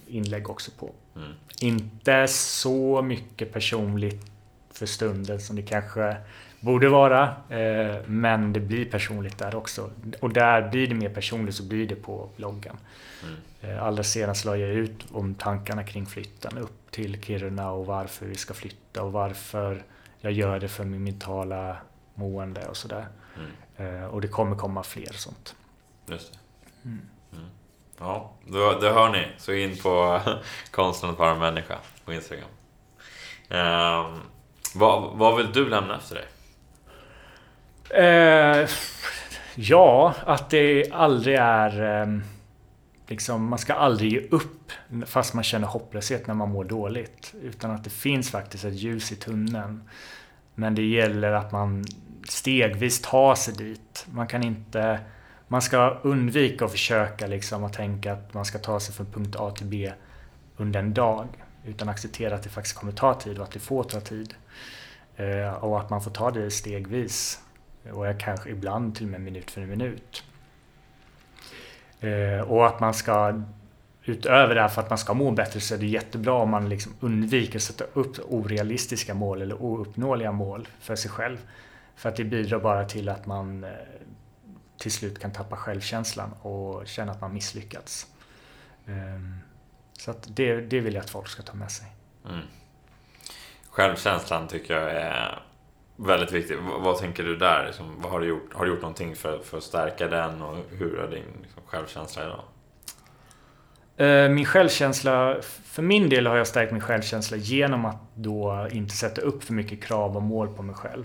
[0.07, 0.90] inlägg också på.
[1.16, 1.32] Mm.
[1.61, 4.26] Inte så mycket personligt
[4.70, 6.16] för stunden som det kanske
[6.61, 7.23] borde vara.
[7.49, 9.91] Eh, men det blir personligt där också.
[10.21, 12.77] Och där blir det mer personligt så blir det på bloggen.
[13.23, 13.85] Mm.
[13.85, 18.35] Allra senast la jag ut om tankarna kring flytten upp till Kiruna och varför vi
[18.35, 19.83] ska flytta och varför
[20.21, 21.77] jag gör det för min mentala
[22.15, 23.07] mående och sådär.
[23.77, 24.11] Mm.
[24.11, 25.55] Och det kommer komma fler sånt.
[26.07, 26.39] Just det.
[26.85, 27.01] Mm.
[27.33, 27.47] Mm.
[27.99, 29.29] Ja, då, då hör ni.
[29.39, 30.21] Så in på
[30.71, 32.49] konsten att vara människa på Instagram.
[33.49, 34.21] Um,
[34.75, 36.25] vad, vad vill du lämna efter dig?
[37.91, 38.68] Eh,
[39.55, 42.03] ja, att det aldrig är...
[42.03, 42.18] Eh,
[43.07, 44.72] liksom, man ska aldrig ge upp
[45.07, 47.34] fast man känner hopplöshet när man mår dåligt.
[47.43, 49.89] Utan att det finns faktiskt ett ljus i tunneln.
[50.55, 51.84] Men det gäller att man
[52.28, 54.07] stegvis tar sig dit.
[54.11, 55.01] Man kan inte
[55.49, 59.36] man ska undvika att försöka liksom att tänka att man ska ta sig från punkt
[59.39, 59.93] A till B
[60.57, 61.28] under en dag.
[61.64, 64.34] Utan acceptera att det faktiskt kommer ta tid och att det får ta tid.
[65.16, 67.41] Eh, och att man får ta det stegvis.
[67.93, 70.24] Och kanske ibland till och med minut för minut.
[72.01, 73.43] Eh, och att man ska
[74.05, 76.68] utöver det här för att man ska må bättre så är det jättebra om man
[76.68, 81.39] liksom undviker att sätta upp orealistiska mål eller ouppnåeliga mål för sig själv.
[81.97, 83.70] För att det bidrar bara till att man eh,
[84.78, 88.07] till slut kan tappa självkänslan och känna att man misslyckats.
[88.86, 89.39] Ehm,
[89.93, 91.86] så att det, det vill jag att folk ska ta med sig.
[92.28, 92.41] Mm.
[93.70, 95.43] Självkänslan tycker jag är
[95.99, 96.57] väldigt viktig.
[96.59, 97.66] Vad, vad tänker du där?
[97.66, 98.55] Liksom, vad har, du gjort?
[98.55, 102.22] har du gjort någonting för, för att stärka den och hur är din liksom, självkänsla
[102.24, 102.40] idag?
[103.96, 108.94] Eh, min självkänsla, för min del har jag stärkt min självkänsla genom att då inte
[108.94, 111.05] sätta upp för mycket krav och mål på mig själv.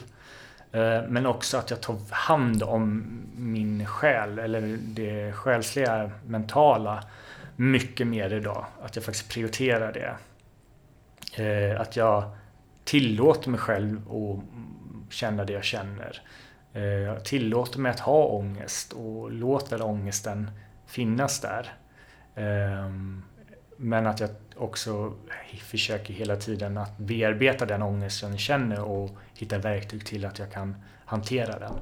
[0.72, 3.04] Eh, men också att jag tar hand om
[3.36, 7.04] min själ, eller det själsliga, mentala,
[7.56, 8.66] mycket mer idag.
[8.82, 10.16] Att jag faktiskt prioriterar det.
[11.44, 12.24] Eh, att jag
[12.84, 14.44] tillåter mig själv att
[15.14, 16.22] känna det jag känner.
[16.74, 20.52] Eh, jag tillåter mig att ha ångest och låter ångesten
[20.86, 21.74] finnas där.
[22.36, 23.24] Ehm,
[23.78, 25.14] men att jag också
[25.62, 30.52] försöker hela tiden att bearbeta den ångest jag känner och hitta verktyg till att jag
[30.52, 31.74] kan hantera den.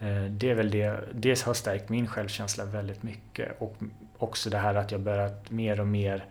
[0.00, 3.76] Eh, det är väl det, det har stärkt min självkänsla väldigt mycket och
[4.18, 6.24] också det här att jag börjat mer och mer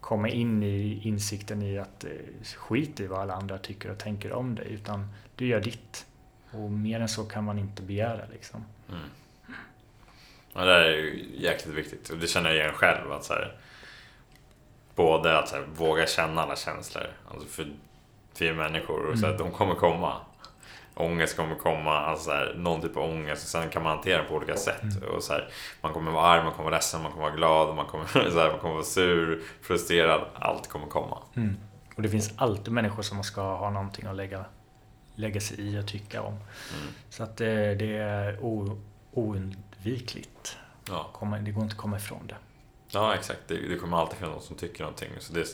[0.00, 2.10] komma in i insikten i att eh,
[2.56, 6.06] skit i vad alla andra tycker och tänker om dig utan du gör ditt.
[6.50, 8.64] Och mer än så kan man inte begära liksom.
[8.88, 9.00] Mm.
[10.52, 13.56] Ja, det är ju jäkligt viktigt och det känner jag igen själv att så här,
[14.94, 17.06] både att här, våga känna alla känslor.
[17.30, 17.72] Alltså för
[18.38, 19.46] vi är människor och så här, mm.
[19.46, 20.16] de kommer komma.
[20.98, 24.18] Ångest kommer komma, alltså så här, någon typ av ångest och sen kan man hantera
[24.18, 24.82] den på olika sätt.
[24.82, 25.08] Mm.
[25.08, 25.48] Och så här,
[25.80, 28.38] man kommer vara arg, man kommer vara ledsen, man kommer vara glad, man kommer, så
[28.38, 30.24] här, man kommer vara sur, frustrerad.
[30.34, 31.22] Allt kommer komma.
[31.36, 31.56] Mm.
[31.96, 34.44] Och det finns alltid människor som ska ha någonting att lägga,
[35.14, 36.32] lägga sig i och tycka om.
[36.32, 36.94] Mm.
[37.10, 38.82] Så att det, det är o,
[39.12, 40.56] oundvikligt.
[40.88, 41.10] Ja.
[41.44, 42.36] Det går inte att komma ifrån det.
[42.90, 43.40] Ja, exakt.
[43.46, 45.08] Det, det kommer alltid finnas någon som tycker någonting.
[45.18, 45.46] Så det,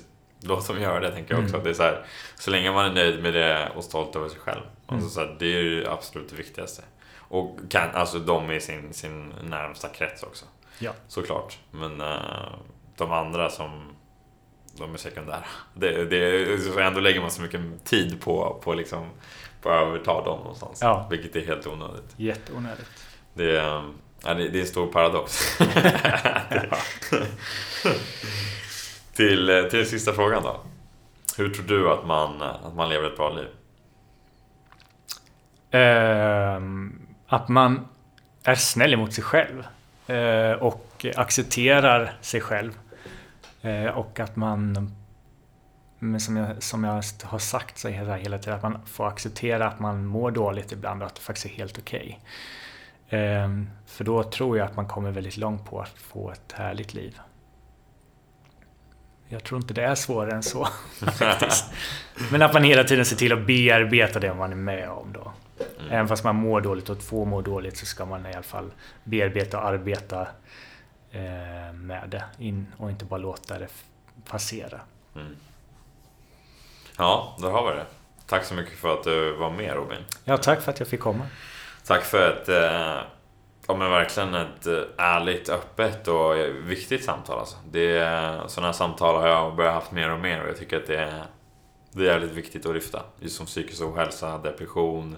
[0.45, 1.55] låt dem göra det, tänker jag också.
[1.55, 1.65] Mm.
[1.65, 4.39] Det är så, här, så länge man är nöjd med det och stolt över sig
[4.39, 4.61] själv.
[4.61, 4.71] Mm.
[4.87, 6.83] Alltså, så här, det är ju absolut det viktigaste.
[7.19, 10.45] Och kan, alltså de i sin, sin närmsta krets också.
[10.79, 10.93] Ja.
[11.09, 11.59] Såklart.
[11.71, 12.19] Men uh,
[12.97, 13.83] de andra som
[14.77, 15.45] de är sekundära.
[15.75, 19.11] Det, det, så ändå lägger man så mycket tid på, på, liksom,
[19.63, 20.79] på att överta dem någonstans.
[20.83, 21.07] Ja.
[21.11, 22.15] Vilket är helt onödigt.
[22.17, 23.07] Jätteonödigt.
[23.35, 23.95] Det, um,
[24.27, 25.59] Ja, det, det är en stor paradox.
[29.15, 30.61] till, eh, till sista frågan då.
[31.37, 33.49] Hur tror du att man, att man lever ett bra liv?
[35.71, 36.61] Eh,
[37.27, 37.89] att man
[38.45, 39.67] är snäll mot sig själv.
[40.07, 42.79] eh, och accepterar sig själv.
[43.63, 44.95] Eh, och att man,
[45.99, 49.67] men som, jag, som jag har sagt så hela, hela tiden, att man får acceptera
[49.67, 52.21] att man mår dåligt ibland och att det faktiskt är helt okej.
[53.07, 53.65] Okay.
[53.87, 57.21] För då tror jag att man kommer väldigt långt på att få ett härligt liv.
[59.35, 60.65] Jag tror inte det är svårare än så.
[61.19, 61.65] faktiskt.
[62.31, 65.33] Men att man hela tiden ser till att bearbeta det man är med om då.
[65.81, 65.93] Mm.
[65.93, 68.71] Även fast man mår dåligt och två mår dåligt så ska man i alla fall
[69.05, 70.21] bearbeta och arbeta
[71.11, 72.25] eh, med det.
[72.39, 73.69] In, och inte bara låta det
[74.29, 74.81] passera.
[75.17, 75.37] Mm.
[76.99, 77.87] Ja, där har vi det.
[78.27, 79.99] Tack så mycket för att du var med Robin.
[80.25, 81.27] Ja, tack för att jag fick komma.
[81.87, 83.01] Tack för ett, eh,
[83.69, 86.35] ja men verkligen ett eh, ärligt, öppet och
[86.65, 87.57] viktigt samtal alltså.
[87.71, 88.01] Det,
[88.47, 90.99] sådana här samtal har jag börjat haft mer och mer och jag tycker att det
[90.99, 91.23] är,
[91.93, 93.03] det är jävligt viktigt att lyfta.
[93.21, 95.17] Just som psykisk ohälsa, depression,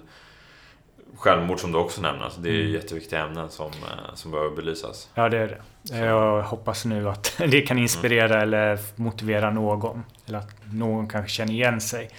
[1.17, 2.23] självmord som du också nämner.
[2.23, 2.73] Alltså det är mm.
[2.73, 5.09] jätteviktiga ämnen som, eh, som behöver belysas.
[5.13, 5.61] Ja, det är det.
[5.83, 5.95] Så.
[5.95, 8.41] Jag hoppas nu att det kan inspirera mm.
[8.41, 10.03] eller motivera någon.
[10.25, 12.09] Eller att någon kanske känner igen sig.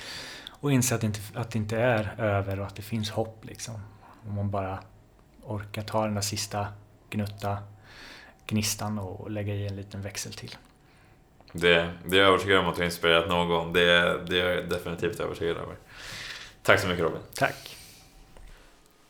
[0.61, 3.45] och inse att det, inte, att det inte är över och att det finns hopp
[3.45, 3.74] liksom.
[4.29, 4.79] Om man bara
[5.49, 6.66] orkar ta den där sista
[7.11, 7.59] gnutta
[8.46, 10.57] gnistan och lägga i en liten växel till.
[11.53, 13.72] Det, det är jag övertygad om att du har inspirerat någon.
[13.72, 13.80] Det,
[14.26, 15.76] det är jag definitivt övertygad över.
[16.62, 17.20] Tack så mycket Robin.
[17.34, 17.76] Tack.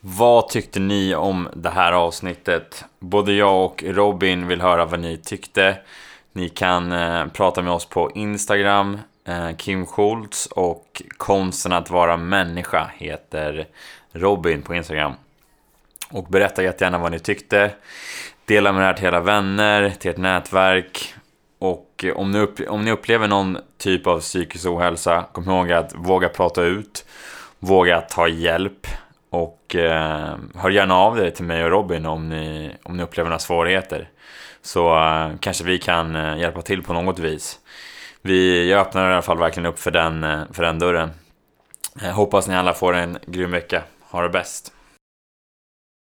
[0.01, 2.85] Vad tyckte ni om det här avsnittet?
[2.99, 5.79] Både jag och Robin vill höra vad ni tyckte.
[6.33, 12.17] Ni kan eh, prata med oss på Instagram, eh, Kim Schultz och konsten att vara
[12.17, 13.67] människa heter
[14.13, 15.13] Robin på Instagram.
[16.11, 17.71] Och berätta jättegärna vad ni tyckte.
[18.45, 21.15] Dela med det här till era vänner, till ert nätverk.
[21.59, 25.95] Och om ni, upp, om ni upplever någon typ av psykisk ohälsa, kom ihåg att
[25.95, 27.05] våga prata ut.
[27.59, 28.87] Våga ta hjälp.
[29.31, 33.31] Och eh, hör gärna av er till mig och Robin om ni, om ni upplever
[33.31, 34.09] några svårigheter.
[34.63, 37.59] Så eh, kanske vi kan eh, hjälpa till på något vis.
[38.23, 41.11] Vi, jag öppnar i alla fall verkligen upp för den, eh, för den dörren.
[42.03, 43.83] Eh, hoppas ni alla får en grym vecka.
[44.11, 44.73] Ha det bäst!